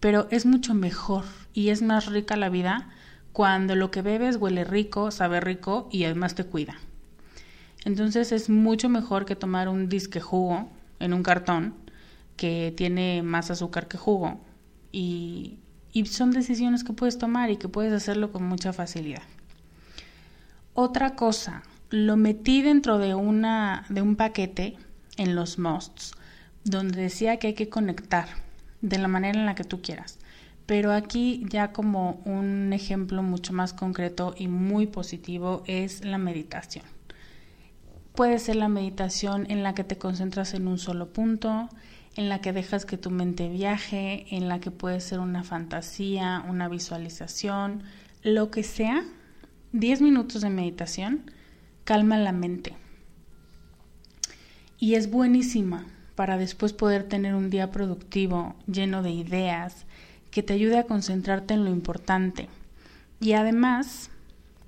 pero 0.00 0.28
es 0.30 0.46
mucho 0.46 0.72
mejor 0.72 1.24
y 1.52 1.68
es 1.68 1.82
más 1.82 2.06
rica 2.06 2.36
la 2.36 2.48
vida 2.48 2.88
cuando 3.34 3.76
lo 3.76 3.90
que 3.90 4.00
bebes 4.00 4.36
huele 4.36 4.64
rico, 4.64 5.10
sabe 5.10 5.40
rico 5.40 5.90
y 5.92 6.04
además 6.04 6.34
te 6.34 6.44
cuida. 6.44 6.74
Entonces 7.84 8.32
es 8.32 8.48
mucho 8.48 8.88
mejor 8.88 9.26
que 9.26 9.36
tomar 9.36 9.68
un 9.68 9.90
disque 9.90 10.22
jugo 10.22 10.70
en 11.00 11.12
un 11.12 11.22
cartón 11.22 11.74
que 12.38 12.72
tiene 12.74 13.22
más 13.22 13.50
azúcar 13.50 13.88
que 13.88 13.98
jugo 13.98 14.40
y, 14.90 15.58
son 16.06 16.30
decisiones 16.30 16.82
que 16.82 16.94
puedes 16.94 17.18
tomar 17.18 17.50
y 17.50 17.58
que 17.58 17.68
puedes 17.68 17.92
hacerlo 17.92 18.32
con 18.32 18.44
mucha 18.44 18.72
facilidad. 18.72 19.24
Otra 20.72 21.14
cosa, 21.14 21.62
lo 21.90 22.16
metí 22.16 22.62
dentro 22.62 22.96
de, 22.96 23.14
una, 23.14 23.84
de 23.90 24.00
un 24.00 24.16
paquete 24.16 24.78
en 25.18 25.34
los 25.34 25.58
musts 25.58 26.14
donde 26.64 27.02
decía 27.02 27.36
que 27.36 27.48
hay 27.48 27.54
que 27.54 27.68
conectar 27.68 28.28
de 28.80 28.98
la 28.98 29.08
manera 29.08 29.38
en 29.38 29.46
la 29.46 29.54
que 29.54 29.64
tú 29.64 29.82
quieras. 29.82 30.18
Pero 30.66 30.92
aquí 30.92 31.44
ya 31.48 31.72
como 31.72 32.22
un 32.24 32.72
ejemplo 32.72 33.22
mucho 33.22 33.52
más 33.52 33.74
concreto 33.74 34.34
y 34.36 34.48
muy 34.48 34.86
positivo 34.86 35.62
es 35.66 36.04
la 36.04 36.18
meditación. 36.18 36.86
Puede 38.14 38.38
ser 38.38 38.56
la 38.56 38.68
meditación 38.68 39.50
en 39.50 39.62
la 39.62 39.74
que 39.74 39.84
te 39.84 39.98
concentras 39.98 40.54
en 40.54 40.68
un 40.68 40.78
solo 40.78 41.12
punto, 41.12 41.68
en 42.16 42.28
la 42.28 42.40
que 42.40 42.52
dejas 42.52 42.86
que 42.86 42.96
tu 42.96 43.10
mente 43.10 43.48
viaje, 43.48 44.26
en 44.30 44.48
la 44.48 44.60
que 44.60 44.70
puede 44.70 45.00
ser 45.00 45.18
una 45.18 45.42
fantasía, 45.42 46.44
una 46.48 46.68
visualización, 46.68 47.82
lo 48.22 48.50
que 48.50 48.62
sea. 48.62 49.04
10 49.72 50.00
minutos 50.00 50.42
de 50.42 50.50
meditación 50.50 51.30
calma 51.82 52.16
la 52.16 52.32
mente. 52.32 52.74
Y 54.78 54.94
es 54.94 55.10
buenísima 55.10 55.84
para 56.14 56.38
después 56.38 56.72
poder 56.72 57.04
tener 57.04 57.34
un 57.34 57.50
día 57.50 57.70
productivo, 57.70 58.54
lleno 58.66 59.02
de 59.02 59.10
ideas, 59.10 59.86
que 60.30 60.42
te 60.42 60.52
ayude 60.52 60.78
a 60.78 60.86
concentrarte 60.86 61.54
en 61.54 61.64
lo 61.64 61.70
importante. 61.70 62.48
Y 63.20 63.32
además, 63.32 64.10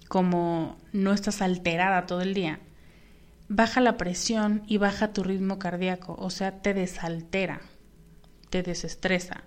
como 0.08 0.76
no 0.92 1.12
estás 1.12 1.42
alterada 1.42 2.06
todo 2.06 2.20
el 2.20 2.34
día, 2.34 2.60
baja 3.48 3.80
la 3.80 3.96
presión 3.96 4.62
y 4.66 4.78
baja 4.78 5.12
tu 5.12 5.22
ritmo 5.22 5.58
cardíaco, 5.58 6.16
o 6.18 6.30
sea, 6.30 6.62
te 6.62 6.74
desaltera, 6.74 7.60
te 8.50 8.62
desestresa. 8.62 9.44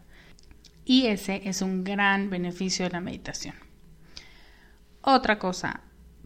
Y 0.86 1.08
ese 1.08 1.42
es 1.48 1.62
un 1.62 1.84
gran 1.84 2.30
beneficio 2.30 2.86
de 2.86 2.92
la 2.92 3.02
meditación. 3.02 3.56
Otra 5.02 5.40
cosa, 5.40 5.82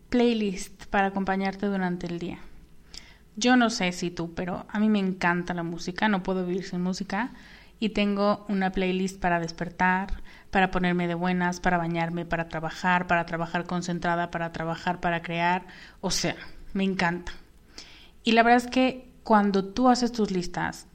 playlist 0.09 0.85
para 0.85 1.07
acompañarte 1.07 1.65
durante 1.67 2.07
el 2.07 2.19
día. 2.19 2.39
Yo 3.35 3.55
no 3.55 3.69
sé 3.69 3.91
si 3.91 4.11
tú, 4.11 4.33
pero 4.33 4.65
a 4.69 4.79
mí 4.79 4.89
me 4.89 4.99
encanta 4.99 5.53
la 5.53 5.63
música, 5.63 6.07
no 6.07 6.23
puedo 6.23 6.45
vivir 6.45 6.65
sin 6.65 6.81
música 6.81 7.31
y 7.79 7.89
tengo 7.89 8.45
una 8.47 8.71
playlist 8.71 9.19
para 9.19 9.39
despertar, 9.39 10.21
para 10.51 10.71
ponerme 10.71 11.07
de 11.07 11.15
buenas, 11.15 11.59
para 11.59 11.77
bañarme, 11.77 12.25
para 12.25 12.47
trabajar, 12.47 13.07
para 13.07 13.25
trabajar 13.25 13.65
concentrada, 13.65 14.29
para 14.29 14.51
trabajar, 14.51 14.99
para 14.99 15.21
crear, 15.21 15.65
o 15.99 16.11
sea, 16.11 16.35
me 16.73 16.83
encanta. 16.83 17.31
Y 18.23 18.33
la 18.33 18.43
verdad 18.43 18.65
es 18.65 18.71
que 18.71 19.11
cuando 19.23 19.65
tú 19.65 19.89
haces 19.89 20.11
tus 20.11 20.31
listas, 20.31 20.87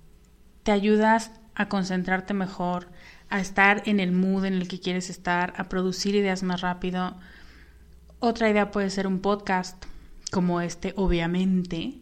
te 0.62 0.72
ayudas 0.72 1.32
a 1.54 1.68
concentrarte 1.68 2.34
mejor, 2.34 2.88
a 3.30 3.40
estar 3.40 3.82
en 3.86 4.00
el 4.00 4.12
mood 4.12 4.44
en 4.44 4.54
el 4.54 4.68
que 4.68 4.80
quieres 4.80 5.10
estar, 5.10 5.54
a 5.56 5.64
producir 5.64 6.14
ideas 6.14 6.42
más 6.42 6.60
rápido. 6.60 7.16
Otra 8.20 8.48
idea 8.48 8.70
puede 8.70 8.90
ser 8.90 9.06
un 9.06 9.20
podcast 9.20 9.84
como 10.30 10.60
este, 10.60 10.94
obviamente, 10.96 11.98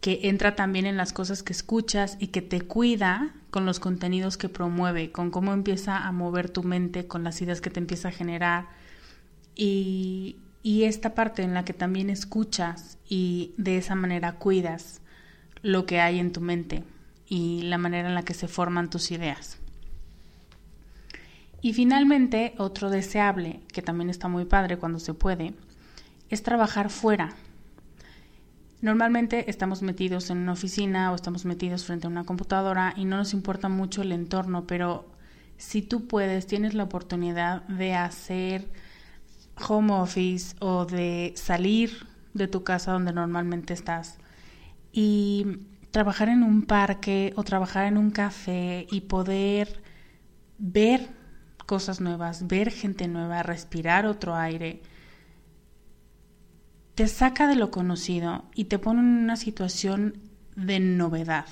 que 0.00 0.20
entra 0.24 0.54
también 0.54 0.86
en 0.86 0.96
las 0.96 1.12
cosas 1.12 1.42
que 1.42 1.52
escuchas 1.52 2.16
y 2.20 2.28
que 2.28 2.42
te 2.42 2.60
cuida 2.60 3.34
con 3.50 3.66
los 3.66 3.80
contenidos 3.80 4.36
que 4.36 4.48
promueve, 4.48 5.10
con 5.10 5.30
cómo 5.30 5.52
empieza 5.52 6.06
a 6.06 6.12
mover 6.12 6.50
tu 6.50 6.62
mente, 6.62 7.06
con 7.06 7.24
las 7.24 7.40
ideas 7.42 7.60
que 7.60 7.70
te 7.70 7.80
empieza 7.80 8.08
a 8.08 8.12
generar. 8.12 8.68
Y, 9.54 10.36
y 10.62 10.84
esta 10.84 11.14
parte 11.14 11.42
en 11.42 11.54
la 11.54 11.64
que 11.64 11.72
también 11.72 12.10
escuchas 12.10 12.98
y 13.08 13.54
de 13.56 13.78
esa 13.78 13.94
manera 13.94 14.34
cuidas 14.34 15.00
lo 15.62 15.86
que 15.86 16.00
hay 16.00 16.18
en 16.18 16.32
tu 16.32 16.40
mente 16.40 16.84
y 17.28 17.62
la 17.62 17.78
manera 17.78 18.08
en 18.08 18.14
la 18.14 18.24
que 18.24 18.34
se 18.34 18.48
forman 18.48 18.90
tus 18.90 19.10
ideas. 19.10 19.58
Y 21.62 21.72
finalmente, 21.72 22.54
otro 22.58 22.90
deseable, 22.90 23.60
que 23.72 23.82
también 23.82 24.10
está 24.10 24.28
muy 24.28 24.44
padre 24.44 24.76
cuando 24.76 25.00
se 25.00 25.14
puede, 25.14 25.54
es 26.28 26.42
trabajar 26.42 26.90
fuera, 26.90 27.34
Normalmente 28.82 29.50
estamos 29.50 29.82
metidos 29.82 30.30
en 30.30 30.38
una 30.38 30.52
oficina 30.52 31.10
o 31.10 31.14
estamos 31.14 31.44
metidos 31.44 31.84
frente 31.84 32.06
a 32.06 32.10
una 32.10 32.24
computadora 32.24 32.92
y 32.96 33.04
no 33.04 33.16
nos 33.16 33.32
importa 33.32 33.68
mucho 33.68 34.02
el 34.02 34.12
entorno, 34.12 34.66
pero 34.66 35.06
si 35.56 35.80
tú 35.80 36.06
puedes, 36.06 36.46
tienes 36.46 36.74
la 36.74 36.84
oportunidad 36.84 37.62
de 37.62 37.94
hacer 37.94 38.68
home 39.66 39.92
office 39.94 40.54
o 40.60 40.84
de 40.84 41.32
salir 41.36 42.06
de 42.34 42.48
tu 42.48 42.64
casa 42.64 42.92
donde 42.92 43.14
normalmente 43.14 43.72
estás 43.72 44.18
y 44.92 45.46
trabajar 45.90 46.28
en 46.28 46.42
un 46.42 46.62
parque 46.62 47.32
o 47.36 47.42
trabajar 47.42 47.86
en 47.86 47.96
un 47.96 48.10
café 48.10 48.86
y 48.90 49.02
poder 49.02 49.82
ver 50.58 51.08
cosas 51.64 52.02
nuevas, 52.02 52.46
ver 52.46 52.70
gente 52.70 53.08
nueva, 53.08 53.42
respirar 53.42 54.04
otro 54.04 54.36
aire 54.36 54.82
te 56.96 57.08
saca 57.08 57.46
de 57.46 57.56
lo 57.56 57.70
conocido 57.70 58.46
y 58.54 58.64
te 58.64 58.78
pone 58.78 59.00
en 59.00 59.06
una 59.06 59.36
situación 59.36 60.16
de 60.56 60.80
novedad, 60.80 61.44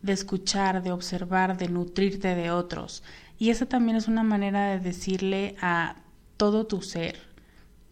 de 0.00 0.14
escuchar, 0.14 0.82
de 0.82 0.90
observar, 0.90 1.58
de 1.58 1.68
nutrirte 1.68 2.34
de 2.34 2.50
otros. 2.50 3.02
Y 3.38 3.50
esa 3.50 3.66
también 3.66 3.98
es 3.98 4.08
una 4.08 4.22
manera 4.22 4.70
de 4.70 4.80
decirle 4.80 5.54
a 5.60 5.96
todo 6.38 6.66
tu 6.66 6.80
ser 6.80 7.16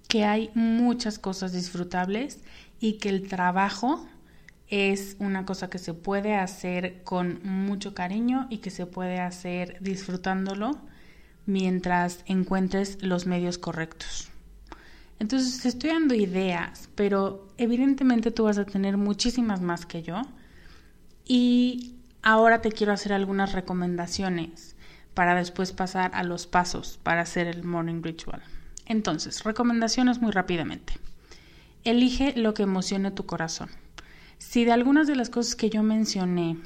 que 0.08 0.24
hay 0.24 0.50
muchas 0.54 1.18
cosas 1.18 1.52
disfrutables 1.52 2.40
y 2.80 2.94
que 2.94 3.10
el 3.10 3.28
trabajo 3.28 4.08
es 4.68 5.16
una 5.18 5.44
cosa 5.44 5.68
que 5.68 5.78
se 5.78 5.92
puede 5.92 6.36
hacer 6.36 7.02
con 7.04 7.40
mucho 7.44 7.92
cariño 7.92 8.46
y 8.48 8.58
que 8.58 8.70
se 8.70 8.86
puede 8.86 9.20
hacer 9.20 9.76
disfrutándolo 9.82 10.78
mientras 11.44 12.20
encuentres 12.24 13.02
los 13.02 13.26
medios 13.26 13.58
correctos. 13.58 14.27
Entonces 15.18 15.66
estoy 15.66 15.90
dando 15.90 16.14
ideas, 16.14 16.88
pero 16.94 17.48
evidentemente 17.56 18.30
tú 18.30 18.44
vas 18.44 18.58
a 18.58 18.64
tener 18.64 18.96
muchísimas 18.96 19.60
más 19.60 19.84
que 19.84 20.02
yo. 20.02 20.22
Y 21.24 21.96
ahora 22.22 22.60
te 22.60 22.72
quiero 22.72 22.92
hacer 22.92 23.12
algunas 23.12 23.52
recomendaciones 23.52 24.76
para 25.14 25.34
después 25.34 25.72
pasar 25.72 26.12
a 26.14 26.22
los 26.22 26.46
pasos 26.46 27.00
para 27.02 27.22
hacer 27.22 27.48
el 27.48 27.64
morning 27.64 28.02
ritual. 28.02 28.40
Entonces, 28.86 29.42
recomendaciones 29.44 30.20
muy 30.20 30.30
rápidamente. 30.30 30.94
Elige 31.84 32.34
lo 32.36 32.54
que 32.54 32.62
emocione 32.62 33.10
tu 33.10 33.26
corazón. 33.26 33.68
Si 34.38 34.64
de 34.64 34.72
algunas 34.72 35.06
de 35.08 35.16
las 35.16 35.30
cosas 35.30 35.56
que 35.56 35.68
yo 35.68 35.82
mencioné, 35.82 36.58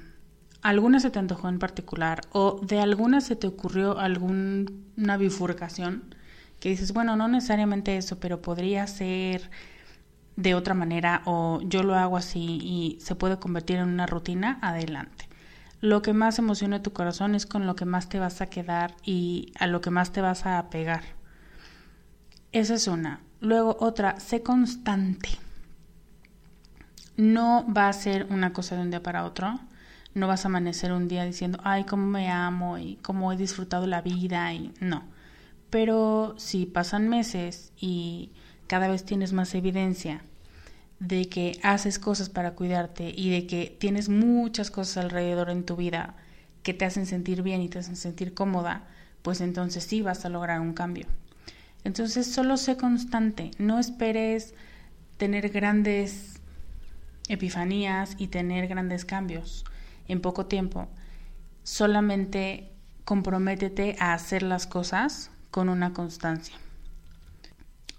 alguna 0.60 1.00
se 1.00 1.10
te 1.10 1.18
antojó 1.18 1.48
en 1.48 1.58
particular 1.58 2.20
o 2.30 2.60
de 2.62 2.80
alguna 2.80 3.20
se 3.20 3.34
te 3.34 3.46
ocurrió 3.46 3.98
alguna 3.98 5.16
bifurcación, 5.18 6.14
que 6.62 6.68
dices, 6.68 6.92
bueno, 6.92 7.16
no 7.16 7.26
necesariamente 7.26 7.96
eso, 7.96 8.20
pero 8.20 8.40
podría 8.40 8.86
ser 8.86 9.50
de 10.36 10.54
otra 10.54 10.74
manera 10.74 11.22
o 11.24 11.60
yo 11.64 11.82
lo 11.82 11.96
hago 11.96 12.16
así 12.16 12.60
y 12.62 12.98
se 13.00 13.16
puede 13.16 13.40
convertir 13.40 13.78
en 13.78 13.88
una 13.88 14.06
rutina, 14.06 14.60
adelante. 14.62 15.28
Lo 15.80 16.02
que 16.02 16.12
más 16.12 16.38
emociona 16.38 16.80
tu 16.80 16.92
corazón 16.92 17.34
es 17.34 17.46
con 17.46 17.66
lo 17.66 17.74
que 17.74 17.84
más 17.84 18.08
te 18.08 18.20
vas 18.20 18.40
a 18.40 18.46
quedar 18.46 18.94
y 19.02 19.52
a 19.58 19.66
lo 19.66 19.80
que 19.80 19.90
más 19.90 20.12
te 20.12 20.20
vas 20.20 20.46
a 20.46 20.60
apegar. 20.60 21.02
Esa 22.52 22.74
es 22.74 22.86
una. 22.86 23.18
Luego 23.40 23.76
otra, 23.80 24.20
sé 24.20 24.44
constante 24.44 25.30
no 27.16 27.66
va 27.76 27.88
a 27.88 27.92
ser 27.92 28.28
una 28.30 28.52
cosa 28.52 28.76
de 28.76 28.82
un 28.82 28.90
día 28.90 29.02
para 29.02 29.24
otro. 29.24 29.58
No 30.14 30.28
vas 30.28 30.44
a 30.44 30.48
amanecer 30.48 30.92
un 30.92 31.08
día 31.08 31.24
diciendo, 31.24 31.58
ay, 31.64 31.82
cómo 31.86 32.06
me 32.06 32.30
amo 32.30 32.78
y 32.78 33.00
cómo 33.02 33.32
he 33.32 33.36
disfrutado 33.36 33.88
la 33.88 34.00
vida 34.00 34.54
y 34.54 34.72
no. 34.78 35.02
Pero 35.72 36.34
si 36.36 36.66
pasan 36.66 37.08
meses 37.08 37.72
y 37.80 38.30
cada 38.66 38.88
vez 38.88 39.06
tienes 39.06 39.32
más 39.32 39.54
evidencia 39.54 40.20
de 41.00 41.30
que 41.30 41.58
haces 41.62 41.98
cosas 41.98 42.28
para 42.28 42.50
cuidarte 42.50 43.10
y 43.16 43.30
de 43.30 43.46
que 43.46 43.74
tienes 43.80 44.10
muchas 44.10 44.70
cosas 44.70 44.98
alrededor 45.02 45.48
en 45.48 45.64
tu 45.64 45.74
vida 45.76 46.14
que 46.62 46.74
te 46.74 46.84
hacen 46.84 47.06
sentir 47.06 47.40
bien 47.40 47.62
y 47.62 47.70
te 47.70 47.78
hacen 47.78 47.96
sentir 47.96 48.34
cómoda, 48.34 48.86
pues 49.22 49.40
entonces 49.40 49.84
sí 49.84 50.02
vas 50.02 50.26
a 50.26 50.28
lograr 50.28 50.60
un 50.60 50.74
cambio. 50.74 51.06
Entonces 51.84 52.26
solo 52.26 52.58
sé 52.58 52.76
constante, 52.76 53.50
no 53.56 53.78
esperes 53.78 54.52
tener 55.16 55.48
grandes 55.48 56.34
epifanías 57.28 58.14
y 58.18 58.26
tener 58.26 58.68
grandes 58.68 59.06
cambios 59.06 59.64
en 60.06 60.20
poco 60.20 60.44
tiempo. 60.44 60.88
Solamente 61.62 62.72
comprométete 63.06 63.96
a 64.00 64.12
hacer 64.12 64.42
las 64.42 64.66
cosas 64.66 65.30
con 65.52 65.68
una 65.68 65.92
constancia. 65.92 66.56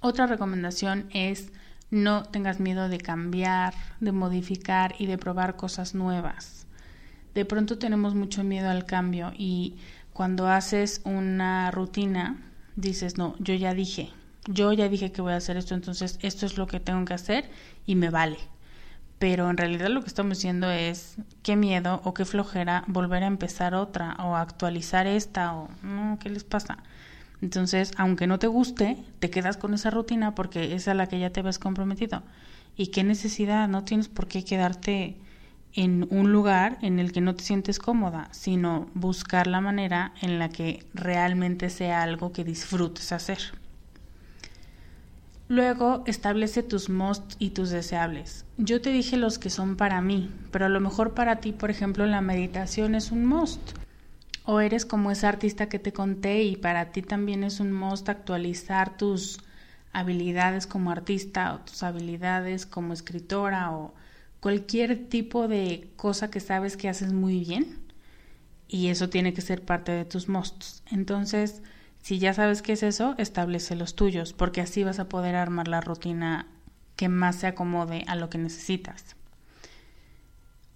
Otra 0.01 0.27
recomendación 0.27 1.07
es 1.13 1.53
no 1.91 2.23
tengas 2.23 2.59
miedo 2.59 2.89
de 2.89 2.97
cambiar, 2.97 3.73
de 4.01 4.11
modificar 4.11 4.95
y 4.99 5.05
de 5.05 5.17
probar 5.17 5.55
cosas 5.55 5.95
nuevas. 5.95 6.67
De 7.33 7.45
pronto 7.45 7.77
tenemos 7.77 8.15
mucho 8.15 8.43
miedo 8.43 8.69
al 8.69 8.85
cambio 8.85 9.31
y 9.37 9.77
cuando 10.11 10.49
haces 10.49 10.99
una 11.05 11.71
rutina 11.71 12.41
dices, 12.75 13.17
no, 13.17 13.35
yo 13.39 13.53
ya 13.53 13.73
dije, 13.73 14.11
yo 14.47 14.73
ya 14.73 14.89
dije 14.89 15.13
que 15.13 15.21
voy 15.21 15.31
a 15.31 15.37
hacer 15.37 15.55
esto, 15.55 15.75
entonces 15.75 16.19
esto 16.21 16.45
es 16.45 16.57
lo 16.57 16.67
que 16.67 16.81
tengo 16.81 17.05
que 17.05 17.13
hacer 17.13 17.49
y 17.85 17.95
me 17.95 18.09
vale 18.09 18.37
pero 19.23 19.49
en 19.49 19.55
realidad 19.55 19.87
lo 19.87 20.01
que 20.01 20.07
estamos 20.07 20.39
diciendo 20.39 20.69
es 20.69 21.15
qué 21.43 21.55
miedo 21.55 22.01
o 22.03 22.13
qué 22.13 22.25
flojera 22.25 22.83
volver 22.87 23.23
a 23.23 23.27
empezar 23.27 23.73
otra 23.73 24.17
o 24.19 24.35
actualizar 24.35 25.07
esta 25.07 25.55
o 25.55 25.69
no, 25.81 26.19
¿qué 26.19 26.29
les 26.29 26.43
pasa? 26.43 26.79
Entonces, 27.43 27.91
aunque 27.97 28.25
no 28.25 28.39
te 28.39 28.47
guste, 28.47 28.95
te 29.19 29.29
quedas 29.29 29.57
con 29.57 29.73
esa 29.73 29.89
rutina 29.89 30.33
porque 30.33 30.75
es 30.75 30.87
a 30.87 30.93
la 30.93 31.07
que 31.07 31.19
ya 31.19 31.31
te 31.31 31.41
ves 31.41 31.59
comprometido. 31.59 32.23
¿Y 32.77 32.87
qué 32.87 33.03
necesidad? 33.03 33.67
No 33.67 33.83
tienes 33.83 34.07
por 34.07 34.29
qué 34.29 34.45
quedarte 34.45 35.17
en 35.73 36.07
un 36.09 36.31
lugar 36.31 36.77
en 36.81 36.99
el 36.99 37.11
que 37.11 37.19
no 37.19 37.35
te 37.35 37.43
sientes 37.43 37.79
cómoda, 37.79 38.29
sino 38.31 38.87
buscar 38.93 39.47
la 39.47 39.59
manera 39.59 40.13
en 40.21 40.39
la 40.39 40.47
que 40.47 40.85
realmente 40.93 41.69
sea 41.69 42.01
algo 42.01 42.31
que 42.31 42.45
disfrutes 42.45 43.11
hacer. 43.11 43.39
Luego 45.49 46.05
establece 46.07 46.63
tus 46.63 46.89
must 46.89 47.33
y 47.39 47.49
tus 47.49 47.71
deseables. 47.71 48.45
Yo 48.57 48.79
te 48.79 48.91
dije 48.91 49.17
los 49.17 49.37
que 49.37 49.49
son 49.49 49.75
para 49.75 49.99
mí, 49.99 50.31
pero 50.51 50.67
a 50.67 50.69
lo 50.69 50.79
mejor 50.79 51.13
para 51.13 51.41
ti, 51.41 51.51
por 51.51 51.71
ejemplo, 51.71 52.05
la 52.05 52.21
meditación 52.21 52.95
es 52.95 53.11
un 53.11 53.25
must. 53.25 53.82
O 54.45 54.59
eres 54.59 54.85
como 54.85 55.11
esa 55.11 55.29
artista 55.29 55.69
que 55.69 55.79
te 55.79 55.93
conté 55.93 56.43
y 56.43 56.57
para 56.57 56.91
ti 56.91 57.01
también 57.01 57.43
es 57.43 57.59
un 57.59 57.71
must 57.71 58.09
actualizar 58.09 58.97
tus 58.97 59.39
habilidades 59.93 60.67
como 60.67 60.91
artista 60.91 61.53
o 61.53 61.59
tus 61.59 61.83
habilidades 61.83 62.65
como 62.65 62.93
escritora 62.93 63.71
o 63.71 63.93
cualquier 64.41 65.07
tipo 65.07 65.47
de 65.47 65.89
cosa 65.95 66.29
que 66.29 66.41
sabes 66.41 66.75
que 66.75 66.89
haces 66.89 67.13
muy 67.13 67.39
bien. 67.39 67.79
Y 68.67 68.87
eso 68.87 69.09
tiene 69.09 69.33
que 69.33 69.41
ser 69.41 69.63
parte 69.63 69.91
de 69.91 70.03
tus 70.03 70.27
musts. 70.27 70.83
Entonces, 70.91 71.61
si 72.01 72.19
ya 72.19 72.33
sabes 72.33 72.61
qué 72.61 72.73
es 72.73 72.83
eso, 72.83 73.15
establece 73.17 73.75
los 73.75 73.95
tuyos, 73.95 74.33
porque 74.33 74.61
así 74.61 74.83
vas 74.83 74.99
a 74.99 75.07
poder 75.07 75.35
armar 75.35 75.67
la 75.69 75.79
rutina 75.79 76.47
que 76.97 77.07
más 77.07 77.37
se 77.37 77.47
acomode 77.47 78.03
a 78.07 78.15
lo 78.15 78.29
que 78.29 78.39
necesitas. 78.39 79.15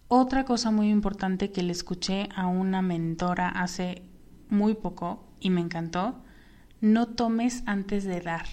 Otra 0.09 0.45
cosa 0.45 0.71
muy 0.71 0.89
importante 0.89 1.51
que 1.51 1.63
le 1.63 1.73
escuché 1.73 2.29
a 2.33 2.47
una 2.47 2.81
mentora 2.81 3.49
hace 3.49 4.03
muy 4.49 4.73
poco 4.73 5.27
y 5.41 5.49
me 5.49 5.59
encantó, 5.59 6.15
no 6.79 7.07
tomes 7.07 7.63
antes 7.65 8.05
de 8.05 8.21
dar. 8.21 8.45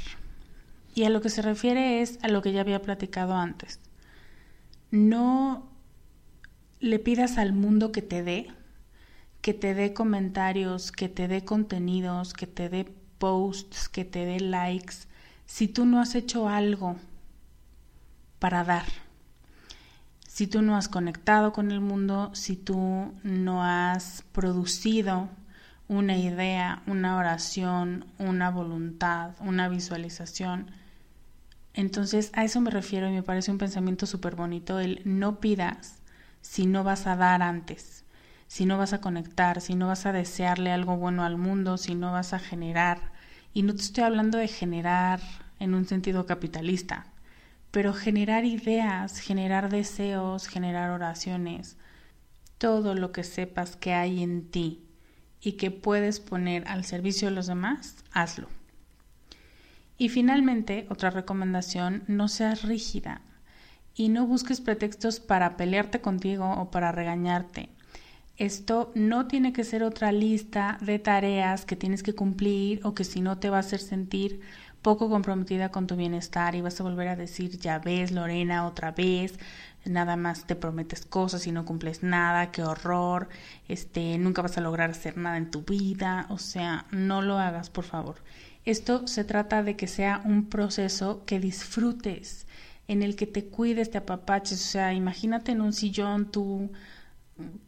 Y 0.96 1.04
a 1.04 1.10
lo 1.10 1.20
que 1.20 1.30
se 1.30 1.42
refiere 1.42 2.02
es 2.02 2.18
a 2.22 2.28
lo 2.28 2.42
que 2.42 2.52
ya 2.52 2.60
había 2.60 2.82
platicado 2.82 3.34
antes. 3.34 3.78
No 4.90 5.68
le 6.80 6.98
pidas 6.98 7.38
al 7.38 7.52
mundo 7.52 7.92
que 7.92 8.02
te 8.02 8.24
dé, 8.24 8.48
que 9.40 9.54
te 9.54 9.74
dé 9.74 9.94
comentarios, 9.94 10.90
que 10.90 11.08
te 11.08 11.28
dé 11.28 11.44
contenidos, 11.44 12.32
que 12.32 12.48
te 12.48 12.68
dé 12.68 12.92
posts, 13.18 13.88
que 13.88 14.04
te 14.04 14.24
dé 14.24 14.40
likes, 14.40 15.06
si 15.46 15.68
tú 15.68 15.86
no 15.86 16.00
has 16.00 16.16
hecho 16.16 16.48
algo 16.48 16.96
para 18.40 18.64
dar. 18.64 19.03
Si 20.34 20.48
tú 20.48 20.62
no 20.62 20.76
has 20.76 20.88
conectado 20.88 21.52
con 21.52 21.70
el 21.70 21.80
mundo, 21.80 22.32
si 22.34 22.56
tú 22.56 23.14
no 23.22 23.62
has 23.62 24.24
producido 24.32 25.28
una 25.86 26.16
idea, 26.16 26.82
una 26.88 27.18
oración, 27.18 28.04
una 28.18 28.50
voluntad, 28.50 29.36
una 29.38 29.68
visualización, 29.68 30.72
entonces 31.72 32.32
a 32.34 32.42
eso 32.42 32.60
me 32.60 32.72
refiero 32.72 33.08
y 33.08 33.12
me 33.12 33.22
parece 33.22 33.52
un 33.52 33.58
pensamiento 33.58 34.06
súper 34.06 34.34
bonito 34.34 34.80
el 34.80 35.02
no 35.04 35.38
pidas 35.38 35.98
si 36.40 36.66
no 36.66 36.82
vas 36.82 37.06
a 37.06 37.14
dar 37.14 37.40
antes 37.40 38.04
si 38.48 38.66
no 38.66 38.76
vas 38.76 38.92
a 38.92 39.00
conectar, 39.00 39.60
si 39.60 39.76
no 39.76 39.86
vas 39.86 40.04
a 40.04 40.12
desearle 40.12 40.72
algo 40.72 40.96
bueno 40.96 41.22
al 41.22 41.38
mundo, 41.38 41.76
si 41.76 41.94
no 41.94 42.10
vas 42.10 42.32
a 42.32 42.40
generar. 42.40 43.12
Y 43.52 43.62
no 43.62 43.74
te 43.74 43.82
estoy 43.82 44.02
hablando 44.04 44.36
de 44.38 44.48
generar 44.48 45.20
en 45.60 45.74
un 45.74 45.86
sentido 45.86 46.26
capitalista, 46.26 47.06
pero 47.74 47.92
generar 47.92 48.44
ideas, 48.44 49.18
generar 49.18 49.68
deseos, 49.68 50.46
generar 50.46 50.90
oraciones, 50.90 51.76
todo 52.56 52.94
lo 52.94 53.10
que 53.10 53.24
sepas 53.24 53.74
que 53.74 53.92
hay 53.92 54.22
en 54.22 54.48
ti 54.48 54.84
y 55.40 55.54
que 55.54 55.72
puedes 55.72 56.20
poner 56.20 56.68
al 56.68 56.84
servicio 56.84 57.26
de 57.26 57.34
los 57.34 57.48
demás, 57.48 57.96
hazlo. 58.12 58.46
Y 59.98 60.08
finalmente, 60.08 60.86
otra 60.88 61.10
recomendación, 61.10 62.04
no 62.06 62.28
seas 62.28 62.62
rígida 62.62 63.22
y 63.96 64.08
no 64.08 64.24
busques 64.24 64.60
pretextos 64.60 65.18
para 65.18 65.56
pelearte 65.56 66.00
contigo 66.00 66.48
o 66.48 66.70
para 66.70 66.92
regañarte. 66.92 67.70
Esto 68.36 68.92
no 68.94 69.26
tiene 69.26 69.52
que 69.52 69.64
ser 69.64 69.82
otra 69.82 70.12
lista 70.12 70.78
de 70.80 71.00
tareas 71.00 71.64
que 71.64 71.74
tienes 71.74 72.04
que 72.04 72.14
cumplir 72.14 72.80
o 72.84 72.94
que 72.94 73.02
si 73.02 73.20
no 73.20 73.38
te 73.38 73.50
va 73.50 73.56
a 73.56 73.60
hacer 73.60 73.80
sentir 73.80 74.42
poco 74.84 75.08
comprometida 75.08 75.70
con 75.70 75.86
tu 75.86 75.96
bienestar 75.96 76.54
y 76.54 76.60
vas 76.60 76.78
a 76.78 76.84
volver 76.84 77.08
a 77.08 77.16
decir, 77.16 77.58
ya 77.58 77.78
ves, 77.78 78.12
Lorena, 78.12 78.66
otra 78.66 78.92
vez, 78.92 79.38
nada 79.86 80.14
más 80.16 80.46
te 80.46 80.56
prometes 80.56 81.06
cosas 81.06 81.46
y 81.46 81.52
no 81.52 81.64
cumples 81.64 82.02
nada, 82.02 82.52
qué 82.52 82.62
horror, 82.62 83.30
este, 83.66 84.18
nunca 84.18 84.42
vas 84.42 84.58
a 84.58 84.60
lograr 84.60 84.90
hacer 84.90 85.16
nada 85.16 85.38
en 85.38 85.50
tu 85.50 85.62
vida, 85.62 86.26
o 86.28 86.36
sea, 86.38 86.84
no 86.90 87.22
lo 87.22 87.38
hagas, 87.38 87.70
por 87.70 87.84
favor. 87.84 88.16
Esto 88.66 89.06
se 89.06 89.24
trata 89.24 89.62
de 89.62 89.74
que 89.74 89.86
sea 89.86 90.20
un 90.24 90.50
proceso 90.50 91.24
que 91.24 91.40
disfrutes, 91.40 92.46
en 92.86 93.02
el 93.02 93.16
que 93.16 93.26
te 93.26 93.46
cuides, 93.46 93.90
te 93.90 93.98
apapaches, 93.98 94.60
o 94.60 94.70
sea, 94.70 94.92
imagínate 94.92 95.52
en 95.52 95.62
un 95.62 95.72
sillón 95.72 96.30
tú 96.30 96.70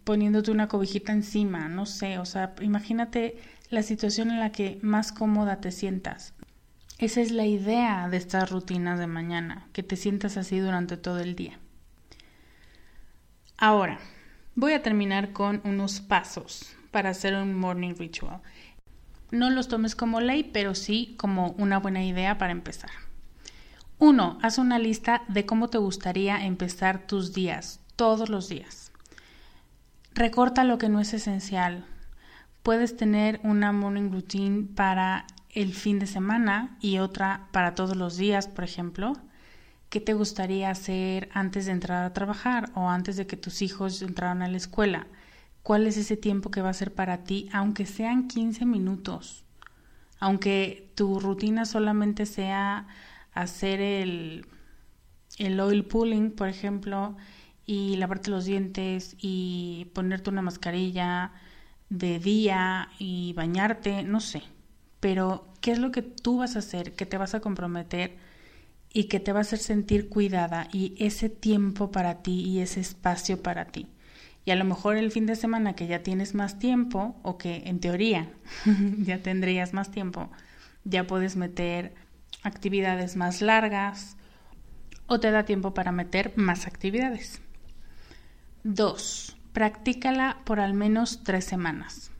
poniéndote 0.04 0.50
una 0.50 0.68
cobijita 0.68 1.12
encima, 1.12 1.68
no 1.68 1.86
sé, 1.86 2.18
o 2.18 2.26
sea, 2.26 2.54
imagínate 2.60 3.38
la 3.70 3.82
situación 3.82 4.30
en 4.30 4.38
la 4.38 4.52
que 4.52 4.78
más 4.82 5.12
cómoda 5.12 5.60
te 5.62 5.72
sientas. 5.72 6.35
Esa 6.98 7.20
es 7.20 7.30
la 7.30 7.44
idea 7.44 8.08
de 8.08 8.16
estas 8.16 8.50
rutinas 8.50 8.98
de 8.98 9.06
mañana, 9.06 9.68
que 9.74 9.82
te 9.82 9.96
sientas 9.96 10.38
así 10.38 10.58
durante 10.58 10.96
todo 10.96 11.20
el 11.20 11.36
día. 11.36 11.58
Ahora, 13.58 13.98
voy 14.54 14.72
a 14.72 14.82
terminar 14.82 15.34
con 15.34 15.60
unos 15.64 16.00
pasos 16.00 16.74
para 16.90 17.10
hacer 17.10 17.34
un 17.34 17.54
morning 17.54 17.94
ritual. 17.98 18.40
No 19.30 19.50
los 19.50 19.68
tomes 19.68 19.94
como 19.94 20.22
ley, 20.22 20.44
pero 20.44 20.74
sí 20.74 21.14
como 21.18 21.50
una 21.58 21.78
buena 21.78 22.02
idea 22.02 22.38
para 22.38 22.52
empezar. 22.52 22.90
Uno, 23.98 24.38
haz 24.40 24.56
una 24.56 24.78
lista 24.78 25.22
de 25.28 25.44
cómo 25.44 25.68
te 25.68 25.76
gustaría 25.76 26.46
empezar 26.46 27.06
tus 27.06 27.34
días, 27.34 27.80
todos 27.96 28.30
los 28.30 28.48
días. 28.48 28.90
Recorta 30.14 30.64
lo 30.64 30.78
que 30.78 30.88
no 30.88 31.00
es 31.00 31.12
esencial. 31.12 31.84
Puedes 32.62 32.96
tener 32.96 33.38
una 33.42 33.72
morning 33.72 34.10
routine 34.10 34.66
para 34.74 35.26
el 35.56 35.72
fin 35.72 35.98
de 35.98 36.06
semana 36.06 36.76
y 36.82 36.98
otra 36.98 37.48
para 37.50 37.74
todos 37.74 37.96
los 37.96 38.18
días, 38.18 38.46
por 38.46 38.62
ejemplo. 38.62 39.14
¿Qué 39.88 40.00
te 40.00 40.12
gustaría 40.12 40.68
hacer 40.70 41.30
antes 41.32 41.64
de 41.64 41.72
entrar 41.72 42.04
a 42.04 42.12
trabajar 42.12 42.70
o 42.74 42.90
antes 42.90 43.16
de 43.16 43.26
que 43.26 43.38
tus 43.38 43.62
hijos 43.62 44.02
entraran 44.02 44.42
a 44.42 44.48
la 44.48 44.58
escuela? 44.58 45.06
¿Cuál 45.62 45.86
es 45.86 45.96
ese 45.96 46.18
tiempo 46.18 46.50
que 46.50 46.60
va 46.60 46.68
a 46.68 46.74
ser 46.74 46.92
para 46.92 47.24
ti, 47.24 47.48
aunque 47.52 47.86
sean 47.86 48.28
15 48.28 48.66
minutos? 48.66 49.44
Aunque 50.20 50.92
tu 50.94 51.20
rutina 51.20 51.64
solamente 51.64 52.26
sea 52.26 52.86
hacer 53.32 53.80
el, 53.80 54.46
el 55.38 55.58
oil 55.58 55.86
pulling, 55.86 56.32
por 56.32 56.48
ejemplo, 56.48 57.16
y 57.64 57.96
lavarte 57.96 58.30
los 58.30 58.44
dientes 58.44 59.16
y 59.18 59.90
ponerte 59.94 60.28
una 60.28 60.42
mascarilla 60.42 61.32
de 61.88 62.18
día 62.18 62.90
y 62.98 63.32
bañarte, 63.32 64.02
no 64.02 64.20
sé 64.20 64.42
pero 65.06 65.46
¿qué 65.60 65.70
es 65.70 65.78
lo 65.78 65.92
que 65.92 66.02
tú 66.02 66.38
vas 66.38 66.56
a 66.56 66.58
hacer, 66.58 66.96
que 66.96 67.06
te 67.06 67.16
vas 67.16 67.36
a 67.36 67.38
comprometer 67.38 68.16
y 68.92 69.04
que 69.04 69.20
te 69.20 69.30
va 69.30 69.38
a 69.38 69.42
hacer 69.42 69.60
sentir 69.60 70.08
cuidada 70.08 70.66
y 70.72 70.96
ese 70.98 71.28
tiempo 71.28 71.92
para 71.92 72.24
ti 72.24 72.40
y 72.40 72.58
ese 72.58 72.80
espacio 72.80 73.40
para 73.40 73.66
ti? 73.66 73.86
Y 74.44 74.50
a 74.50 74.56
lo 74.56 74.64
mejor 74.64 74.96
el 74.96 75.12
fin 75.12 75.26
de 75.26 75.36
semana 75.36 75.76
que 75.76 75.86
ya 75.86 76.02
tienes 76.02 76.34
más 76.34 76.58
tiempo 76.58 77.14
o 77.22 77.38
que 77.38 77.62
en 77.66 77.78
teoría 77.78 78.32
ya 78.98 79.22
tendrías 79.22 79.74
más 79.74 79.92
tiempo, 79.92 80.28
ya 80.82 81.06
puedes 81.06 81.36
meter 81.36 81.94
actividades 82.42 83.14
más 83.14 83.42
largas 83.42 84.16
o 85.06 85.20
te 85.20 85.30
da 85.30 85.44
tiempo 85.44 85.72
para 85.72 85.92
meter 85.92 86.32
más 86.34 86.66
actividades. 86.66 87.40
Dos, 88.64 89.36
practícala 89.52 90.38
por 90.42 90.58
al 90.58 90.74
menos 90.74 91.22
tres 91.22 91.44
semanas. 91.44 92.10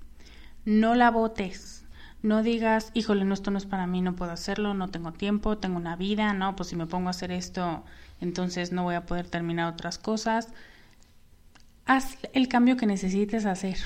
No 0.64 0.94
la 0.94 1.10
botes 1.10 1.75
no 2.26 2.42
digas, 2.42 2.90
híjole, 2.92 3.24
no, 3.24 3.34
esto 3.34 3.52
no 3.52 3.58
es 3.58 3.66
para 3.66 3.86
mí, 3.86 4.02
no 4.02 4.16
puedo 4.16 4.32
hacerlo, 4.32 4.74
no 4.74 4.88
tengo 4.88 5.12
tiempo, 5.12 5.58
tengo 5.58 5.76
una 5.76 5.94
vida, 5.94 6.32
no, 6.32 6.56
pues 6.56 6.70
si 6.70 6.76
me 6.76 6.86
pongo 6.86 7.06
a 7.06 7.10
hacer 7.10 7.30
esto, 7.30 7.84
entonces 8.20 8.72
no 8.72 8.82
voy 8.82 8.96
a 8.96 9.06
poder 9.06 9.28
terminar 9.28 9.72
otras 9.72 9.96
cosas. 9.96 10.48
Haz 11.84 12.18
el 12.32 12.48
cambio 12.48 12.76
que 12.76 12.86
necesites 12.86 13.46
hacer 13.46 13.78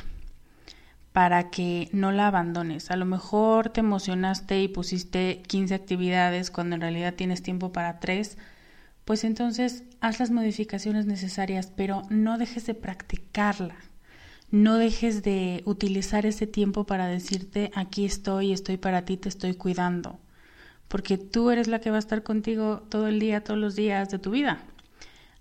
para 1.13 1.51
que 1.51 1.91
no 1.93 2.13
la 2.13 2.29
abandones. 2.29 2.91
A 2.91 2.97
lo 2.97 3.05
mejor 3.05 3.69
te 3.69 3.81
emocionaste 3.81 4.63
y 4.63 4.69
pusiste 4.69 5.43
15 5.47 5.75
actividades 5.75 6.51
cuando 6.51 6.77
en 6.77 6.81
realidad 6.81 7.13
tienes 7.15 7.43
tiempo 7.43 7.73
para 7.73 8.01
tres, 8.01 8.39
pues 9.05 9.25
entonces 9.25 9.85
haz 10.01 10.19
las 10.19 10.31
modificaciones 10.31 11.05
necesarias, 11.05 11.71
pero 11.77 12.05
no 12.09 12.39
dejes 12.39 12.65
de 12.65 12.75
practicarla 12.75 13.77
no 14.51 14.77
dejes 14.77 15.23
de 15.23 15.63
utilizar 15.65 16.27
ese 16.27 16.47
tiempo 16.47 16.85
para 16.85 17.07
decirte 17.07 17.71
aquí 17.75 18.05
estoy, 18.05 18.53
estoy 18.53 18.77
para 18.77 19.05
ti, 19.05 19.17
te 19.17 19.29
estoy 19.29 19.55
cuidando, 19.55 20.19
porque 20.89 21.19
tú 21.19 21.51
eres 21.51 21.69
la 21.69 21.81
que 21.81 21.91
va 21.91 21.97
a 21.97 22.01
estar 22.01 22.23
contigo 22.23 22.83
todo 22.89 23.07
el 23.07 23.21
día, 23.21 23.45
todos 23.45 23.61
los 23.61 23.77
días 23.77 24.11
de 24.11 24.19
tu 24.19 24.31
vida. 24.31 24.65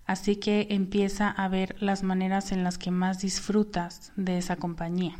Así 0.06 0.36
que 0.36 0.66
empieza 0.70 1.30
a 1.30 1.48
ver 1.48 1.76
las 1.80 2.02
maneras 2.02 2.50
en 2.50 2.64
las 2.64 2.78
que 2.78 2.90
más 2.90 3.20
disfrutas 3.20 4.12
de 4.16 4.38
esa 4.38 4.56
compañía. 4.56 5.16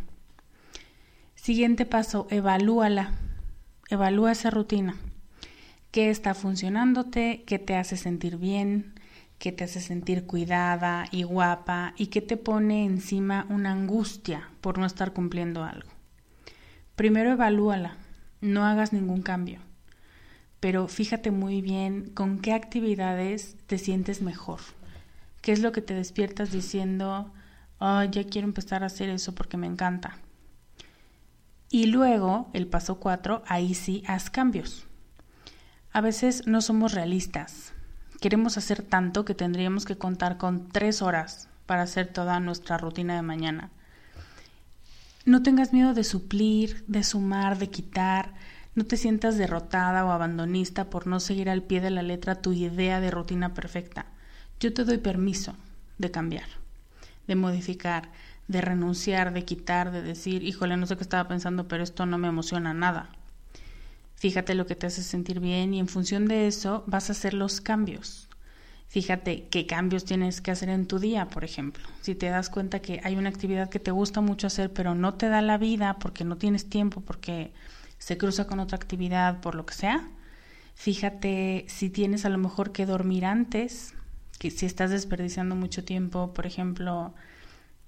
Siguiente 1.36 1.86
paso, 1.86 2.26
evalúala. 2.30 3.12
Evalúa 3.88 4.32
esa 4.32 4.50
rutina. 4.50 4.96
¿Qué 5.90 6.10
está 6.10 6.34
funcionándote? 6.34 7.44
¿Qué 7.46 7.58
te 7.58 7.76
hace 7.76 7.96
sentir 7.96 8.36
bien? 8.36 8.94
Que 9.40 9.52
te 9.52 9.64
hace 9.64 9.80
sentir 9.80 10.26
cuidada 10.26 11.06
y 11.10 11.22
guapa 11.22 11.94
y 11.96 12.08
que 12.08 12.20
te 12.20 12.36
pone 12.36 12.84
encima 12.84 13.46
una 13.48 13.72
angustia 13.72 14.50
por 14.60 14.76
no 14.76 14.84
estar 14.84 15.14
cumpliendo 15.14 15.64
algo. 15.64 15.88
Primero 16.94 17.32
evalúala, 17.32 17.96
no 18.42 18.66
hagas 18.66 18.92
ningún 18.92 19.22
cambio, 19.22 19.60
pero 20.60 20.88
fíjate 20.88 21.30
muy 21.30 21.62
bien 21.62 22.10
con 22.10 22.38
qué 22.40 22.52
actividades 22.52 23.56
te 23.66 23.78
sientes 23.78 24.20
mejor. 24.20 24.60
¿Qué 25.40 25.52
es 25.52 25.60
lo 25.60 25.72
que 25.72 25.80
te 25.80 25.94
despiertas 25.94 26.52
diciendo, 26.52 27.32
oh, 27.78 28.02
ya 28.04 28.24
quiero 28.24 28.46
empezar 28.46 28.82
a 28.82 28.86
hacer 28.86 29.08
eso 29.08 29.34
porque 29.34 29.56
me 29.56 29.66
encanta? 29.66 30.18
Y 31.70 31.86
luego, 31.86 32.50
el 32.52 32.66
paso 32.66 33.00
cuatro, 33.00 33.42
ahí 33.46 33.72
sí 33.72 34.02
haz 34.06 34.28
cambios. 34.28 34.86
A 35.92 36.02
veces 36.02 36.46
no 36.46 36.60
somos 36.60 36.92
realistas, 36.92 37.72
Queremos 38.20 38.58
hacer 38.58 38.82
tanto 38.82 39.24
que 39.24 39.34
tendríamos 39.34 39.86
que 39.86 39.96
contar 39.96 40.36
con 40.36 40.68
tres 40.68 41.00
horas 41.00 41.48
para 41.64 41.82
hacer 41.82 42.06
toda 42.06 42.38
nuestra 42.38 42.76
rutina 42.76 43.16
de 43.16 43.22
mañana. 43.22 43.70
No 45.24 45.42
tengas 45.42 45.72
miedo 45.72 45.94
de 45.94 46.04
suplir, 46.04 46.84
de 46.86 47.02
sumar, 47.02 47.58
de 47.58 47.70
quitar. 47.70 48.34
No 48.74 48.84
te 48.84 48.98
sientas 48.98 49.38
derrotada 49.38 50.04
o 50.04 50.10
abandonista 50.10 50.90
por 50.90 51.06
no 51.06 51.18
seguir 51.18 51.48
al 51.48 51.62
pie 51.62 51.80
de 51.80 51.90
la 51.90 52.02
letra 52.02 52.42
tu 52.42 52.52
idea 52.52 53.00
de 53.00 53.10
rutina 53.10 53.54
perfecta. 53.54 54.04
Yo 54.60 54.74
te 54.74 54.84
doy 54.84 54.98
permiso 54.98 55.54
de 55.96 56.10
cambiar, 56.10 56.48
de 57.26 57.36
modificar, 57.36 58.10
de 58.48 58.60
renunciar, 58.60 59.32
de 59.32 59.46
quitar, 59.46 59.92
de 59.92 60.02
decir, 60.02 60.42
híjole, 60.42 60.76
no 60.76 60.86
sé 60.86 60.96
qué 60.96 61.02
estaba 61.02 61.26
pensando, 61.26 61.68
pero 61.68 61.82
esto 61.82 62.04
no 62.04 62.18
me 62.18 62.28
emociona 62.28 62.74
nada. 62.74 63.08
Fíjate 64.20 64.54
lo 64.54 64.66
que 64.66 64.76
te 64.76 64.86
hace 64.86 65.02
sentir 65.02 65.40
bien 65.40 65.72
y 65.72 65.80
en 65.80 65.88
función 65.88 66.28
de 66.28 66.46
eso 66.46 66.84
vas 66.86 67.08
a 67.08 67.12
hacer 67.12 67.32
los 67.32 67.62
cambios. 67.62 68.28
Fíjate 68.86 69.48
qué 69.48 69.64
cambios 69.64 70.04
tienes 70.04 70.42
que 70.42 70.50
hacer 70.50 70.68
en 70.68 70.86
tu 70.86 70.98
día, 70.98 71.28
por 71.28 71.42
ejemplo. 71.42 71.82
Si 72.02 72.14
te 72.14 72.26
das 72.26 72.50
cuenta 72.50 72.80
que 72.80 73.00
hay 73.02 73.16
una 73.16 73.30
actividad 73.30 73.70
que 73.70 73.78
te 73.78 73.92
gusta 73.92 74.20
mucho 74.20 74.48
hacer, 74.48 74.74
pero 74.74 74.94
no 74.94 75.14
te 75.14 75.30
da 75.30 75.40
la 75.40 75.56
vida 75.56 75.96
porque 75.98 76.26
no 76.26 76.36
tienes 76.36 76.68
tiempo, 76.68 77.00
porque 77.00 77.54
se 77.96 78.18
cruza 78.18 78.46
con 78.46 78.60
otra 78.60 78.76
actividad, 78.76 79.40
por 79.40 79.54
lo 79.54 79.64
que 79.64 79.72
sea. 79.72 80.06
Fíjate 80.74 81.64
si 81.68 81.88
tienes 81.88 82.26
a 82.26 82.28
lo 82.28 82.36
mejor 82.36 82.72
que 82.72 82.84
dormir 82.84 83.24
antes, 83.24 83.94
que 84.38 84.50
si 84.50 84.66
estás 84.66 84.90
desperdiciando 84.90 85.56
mucho 85.56 85.82
tiempo, 85.82 86.34
por 86.34 86.44
ejemplo, 86.44 87.14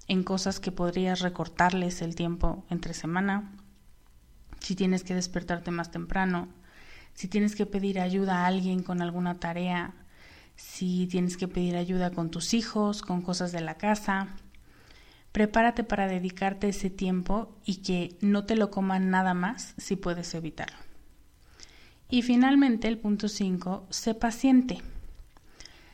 en 0.07 0.23
cosas 0.23 0.59
que 0.59 0.71
podrías 0.71 1.19
recortarles 1.19 2.01
el 2.01 2.15
tiempo 2.15 2.65
entre 2.71 2.95
semana 2.95 3.51
si 4.63 4.75
tienes 4.75 5.03
que 5.03 5.13
despertarte 5.13 5.69
más 5.69 5.91
temprano, 5.91 6.47
si 7.13 7.27
tienes 7.27 7.55
que 7.55 7.65
pedir 7.65 7.99
ayuda 7.99 8.39
a 8.39 8.47
alguien 8.47 8.81
con 8.81 9.01
alguna 9.01 9.35
tarea, 9.35 9.93
si 10.55 11.05
tienes 11.07 11.37
que 11.37 11.47
pedir 11.47 11.75
ayuda 11.75 12.11
con 12.11 12.31
tus 12.31 12.53
hijos, 12.53 13.01
con 13.01 13.21
cosas 13.21 13.51
de 13.51 13.61
la 13.61 13.75
casa. 13.75 14.29
Prepárate 15.33 15.83
para 15.83 16.07
dedicarte 16.07 16.69
ese 16.69 16.89
tiempo 16.89 17.55
y 17.65 17.77
que 17.77 18.17
no 18.21 18.45
te 18.45 18.55
lo 18.55 18.71
coman 18.71 19.09
nada 19.09 19.33
más 19.33 19.73
si 19.77 19.95
puedes 19.95 20.33
evitarlo. 20.33 20.77
Y 22.09 22.21
finalmente, 22.21 22.87
el 22.87 22.99
punto 22.99 23.27
5, 23.27 23.87
sé 23.89 24.13
paciente. 24.13 24.81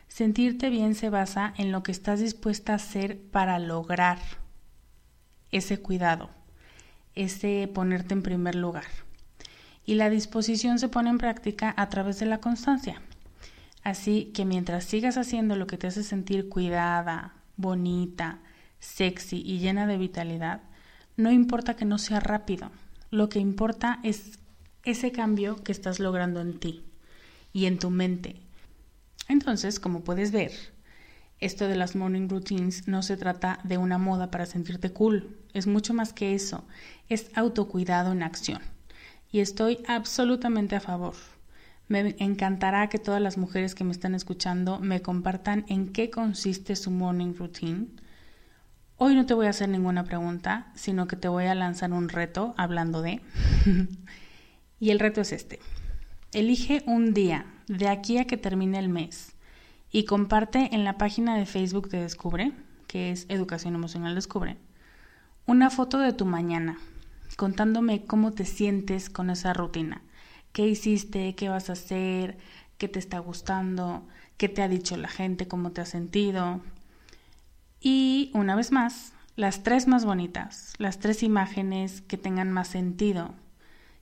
Sentirte 0.08 0.70
bien 0.70 0.94
se 0.94 1.10
basa 1.10 1.54
en 1.58 1.72
lo 1.72 1.82
que 1.82 1.92
estás 1.92 2.20
dispuesta 2.20 2.74
a 2.74 2.76
hacer 2.76 3.20
para 3.32 3.58
lograr 3.58 4.20
ese 5.52 5.80
cuidado, 5.80 6.30
ese 7.20 7.70
ponerte 7.74 8.14
en 8.14 8.24
primer 8.24 8.56
lugar. 8.56 8.86
Y 9.86 9.96
la 9.96 10.10
disposición 10.10 10.80
se 10.80 10.88
pone 10.88 11.10
en 11.10 11.18
práctica 11.18 11.74
a 11.76 11.90
través 11.90 12.20
de 12.20 12.26
la 12.26 12.40
constancia. 12.40 13.02
Así 13.84 14.32
que 14.34 14.46
mientras 14.46 14.86
sigas 14.86 15.18
haciendo 15.18 15.56
lo 15.56 15.68
que 15.68 15.78
te 15.78 15.88
hace 15.88 16.04
sentir 16.04 16.48
cuidada, 16.48 17.34
bonita, 17.58 18.40
sexy 18.80 19.42
y 19.46 19.60
llena 19.60 19.86
de 19.86 19.98
vitalidad, 19.98 20.62
no 21.18 21.32
importa 21.32 21.76
que 21.76 21.86
no 21.86 21.98
sea 21.98 22.22
rápido, 22.22 22.72
lo 23.12 23.28
que 23.28 23.40
importa 23.40 24.00
es 24.04 24.40
ese 24.84 25.12
cambio 25.12 25.62
que 25.64 25.74
estás 25.74 26.00
logrando 26.00 26.40
en 26.40 26.60
ti 26.60 26.86
y 27.52 27.66
en 27.66 27.80
tu 27.80 27.90
mente. 27.90 28.38
Entonces, 29.28 29.80
como 29.80 30.06
puedes 30.06 30.32
ver, 30.32 30.52
esto 31.40 31.68
de 31.68 31.76
las 31.76 31.96
morning 31.96 32.30
routines 32.30 32.88
no 32.88 33.02
se 33.04 33.18
trata 33.18 33.60
de 33.64 33.78
una 33.78 33.98
moda 33.98 34.32
para 34.32 34.46
sentirte 34.46 34.92
cool, 34.92 35.39
es 35.54 35.68
mucho 35.68 35.93
más 35.93 36.14
que 36.14 36.36
eso, 36.36 36.66
es 37.08 37.32
autocuidado 37.36 38.12
en 38.12 38.24
acción. 38.24 38.62
Y 39.32 39.39
estoy 39.39 39.80
absolutamente 39.88 40.76
a 40.76 40.80
favor. 40.80 41.16
Me 41.88 42.16
encantará 42.20 42.88
que 42.89 43.00
todas 43.00 43.22
las 43.22 43.38
mujeres 43.38 43.74
que 43.74 43.84
me 43.84 43.91
están 43.91 44.14
escuchando 44.14 44.80
me 44.80 45.02
compartan 45.02 45.66
en 45.70 45.91
qué 45.91 46.10
consiste 46.10 46.76
su 46.76 46.91
morning 46.91 47.34
routine. 47.34 47.88
Hoy 48.97 49.16
no 49.16 49.26
te 49.26 49.34
voy 49.34 49.47
a 49.47 49.52
hacer 49.52 49.70
ninguna 49.70 50.04
pregunta, 50.04 50.72
sino 50.76 51.08
que 51.08 51.16
te 51.16 51.28
voy 51.28 51.45
a 51.45 51.56
lanzar 51.56 51.91
un 51.93 52.10
reto 52.10 52.54
hablando 52.58 53.02
de... 53.02 53.22
y 54.80 54.89
el 54.91 55.00
reto 55.00 55.22
es 55.22 55.32
este. 55.32 55.60
Elige 56.32 56.84
un 56.86 57.14
día 57.14 57.45
de 57.68 57.88
aquí 57.88 58.20
a 58.20 58.26
que 58.26 58.38
termine 58.38 58.78
el 58.78 58.89
mes 58.89 59.36
y 59.91 60.06
comparte 60.06 60.70
en 60.76 60.84
la 60.84 60.97
página 60.97 61.38
de 61.38 61.45
Facebook 61.45 61.89
de 61.89 62.02
Descubre, 62.02 62.52
que 62.88 63.12
es 63.12 63.26
Educación 63.30 63.74
Emocional 63.74 64.16
Descubre, 64.16 64.58
una 65.50 65.72
foto 65.72 65.97
de 65.97 66.14
tu 66.14 66.28
mañana, 66.28 66.78
contándome 67.36 68.06
cómo 68.06 68.34
te 68.34 68.45
sientes 68.45 69.10
con 69.10 69.32
esa 69.32 69.52
rutina. 69.52 70.04
¿Qué 70.54 70.68
hiciste? 70.68 71.34
¿Qué 71.34 71.50
vas 71.50 71.72
a 71.72 71.74
hacer? 71.74 72.38
¿Qué 72.78 72.88
te 72.88 73.00
está 73.00 73.18
gustando? 73.18 74.08
¿Qué 74.38 74.47
te 74.47 74.62
ha 74.62 74.68
dicho 74.68 74.95
la 74.95 75.08
gente? 75.08 75.47
¿Cómo 75.47 75.72
te 75.72 75.82
has 75.82 75.89
sentido? 75.89 76.62
Y 77.80 78.30
una 78.36 78.56
vez 78.56 78.72
más, 78.72 79.14
las 79.36 79.64
tres 79.64 79.88
más 79.88 80.06
bonitas, 80.06 80.76
las 80.78 81.00
tres 81.00 81.24
imágenes 81.24 82.02
que 82.02 82.18
tengan 82.18 82.52
más 82.52 82.68
sentido, 82.68 83.34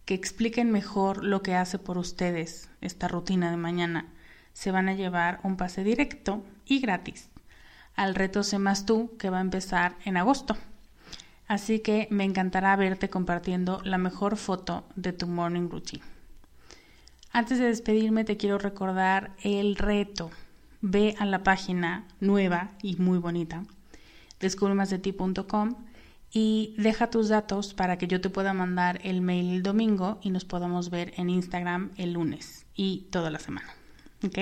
que 0.03 0.15
expliquen 0.15 0.69
mejor 0.69 1.23
lo 1.23 1.43
que 1.43 1.55
hace 1.55 1.79
por 1.79 1.97
ustedes 1.97 2.69
esta 2.81 3.07
rutina 3.07 3.51
de 3.51 3.57
mañana, 3.57 4.07
se 4.51 4.71
van 4.71 4.89
a 4.89 4.95
llevar 4.95 5.39
un 5.43 5.55
pase 5.55 5.85
directo 5.85 6.43
y 6.65 6.81
gratis 6.81 7.29
al 7.95 8.15
reto 8.15 8.43
Sé 8.43 8.59
Más 8.59 8.85
Tú 8.85 9.15
que 9.17 9.29
va 9.29 9.37
a 9.37 9.41
empezar 9.41 9.95
en 10.03 10.17
agosto. 10.17 10.57
Así 11.47 11.79
que 11.79 12.07
me 12.11 12.23
encantará 12.23 12.75
verte 12.75 13.09
compartiendo 13.09 13.81
la 13.83 13.97
mejor 13.97 14.37
foto 14.37 14.83
de 14.95 15.13
tu 15.13 15.27
morning 15.27 15.69
routine. 15.69 16.03
Antes 17.31 17.59
de 17.59 17.65
despedirme 17.65 18.23
te 18.23 18.37
quiero 18.37 18.57
recordar 18.57 19.31
el 19.43 19.75
reto. 19.75 20.29
Ve 20.81 21.15
a 21.19 21.25
la 21.25 21.43
página 21.43 22.05
nueva 22.19 22.71
y 22.81 22.97
muy 22.97 23.17
bonita 23.17 23.63
descubremasdeti.com 24.39 25.75
y 26.31 26.75
deja 26.77 27.09
tus 27.09 27.29
datos 27.29 27.73
para 27.73 27.97
que 27.97 28.07
yo 28.07 28.21
te 28.21 28.29
pueda 28.29 28.53
mandar 28.53 28.99
el 29.03 29.21
mail 29.21 29.55
el 29.55 29.63
domingo 29.63 30.19
y 30.21 30.29
nos 30.29 30.45
podamos 30.45 30.89
ver 30.89 31.13
en 31.17 31.29
Instagram 31.29 31.91
el 31.97 32.13
lunes 32.13 32.65
y 32.75 33.07
toda 33.09 33.29
la 33.29 33.39
semana. 33.39 33.69
¿Ok? 34.25 34.37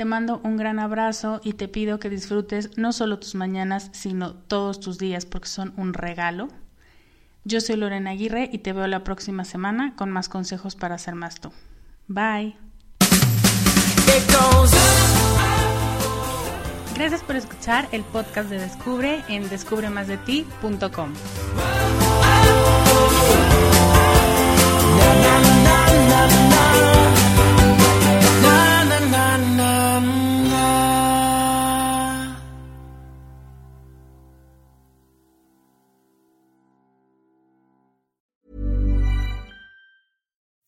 Te 0.00 0.06
mando 0.06 0.40
un 0.44 0.56
gran 0.56 0.78
abrazo 0.78 1.42
y 1.44 1.52
te 1.52 1.68
pido 1.68 1.98
que 1.98 2.08
disfrutes 2.08 2.70
no 2.78 2.94
solo 2.94 3.18
tus 3.18 3.34
mañanas, 3.34 3.90
sino 3.92 4.32
todos 4.32 4.80
tus 4.80 4.96
días 4.96 5.26
porque 5.26 5.48
son 5.48 5.74
un 5.76 5.92
regalo. 5.92 6.48
Yo 7.44 7.60
soy 7.60 7.76
Lorena 7.76 8.12
Aguirre 8.12 8.48
y 8.50 8.60
te 8.60 8.72
veo 8.72 8.86
la 8.86 9.04
próxima 9.04 9.44
semana 9.44 9.94
con 9.96 10.10
más 10.10 10.30
consejos 10.30 10.74
para 10.74 10.96
ser 10.96 11.16
más 11.16 11.38
tú. 11.38 11.52
Bye. 12.08 12.56
Gracias 16.94 17.22
por 17.22 17.36
escuchar 17.36 17.86
el 17.92 18.02
podcast 18.04 18.48
de 18.48 18.58
Descubre 18.58 19.22
en 19.28 19.50
descubremasdeti.com. 19.50 21.12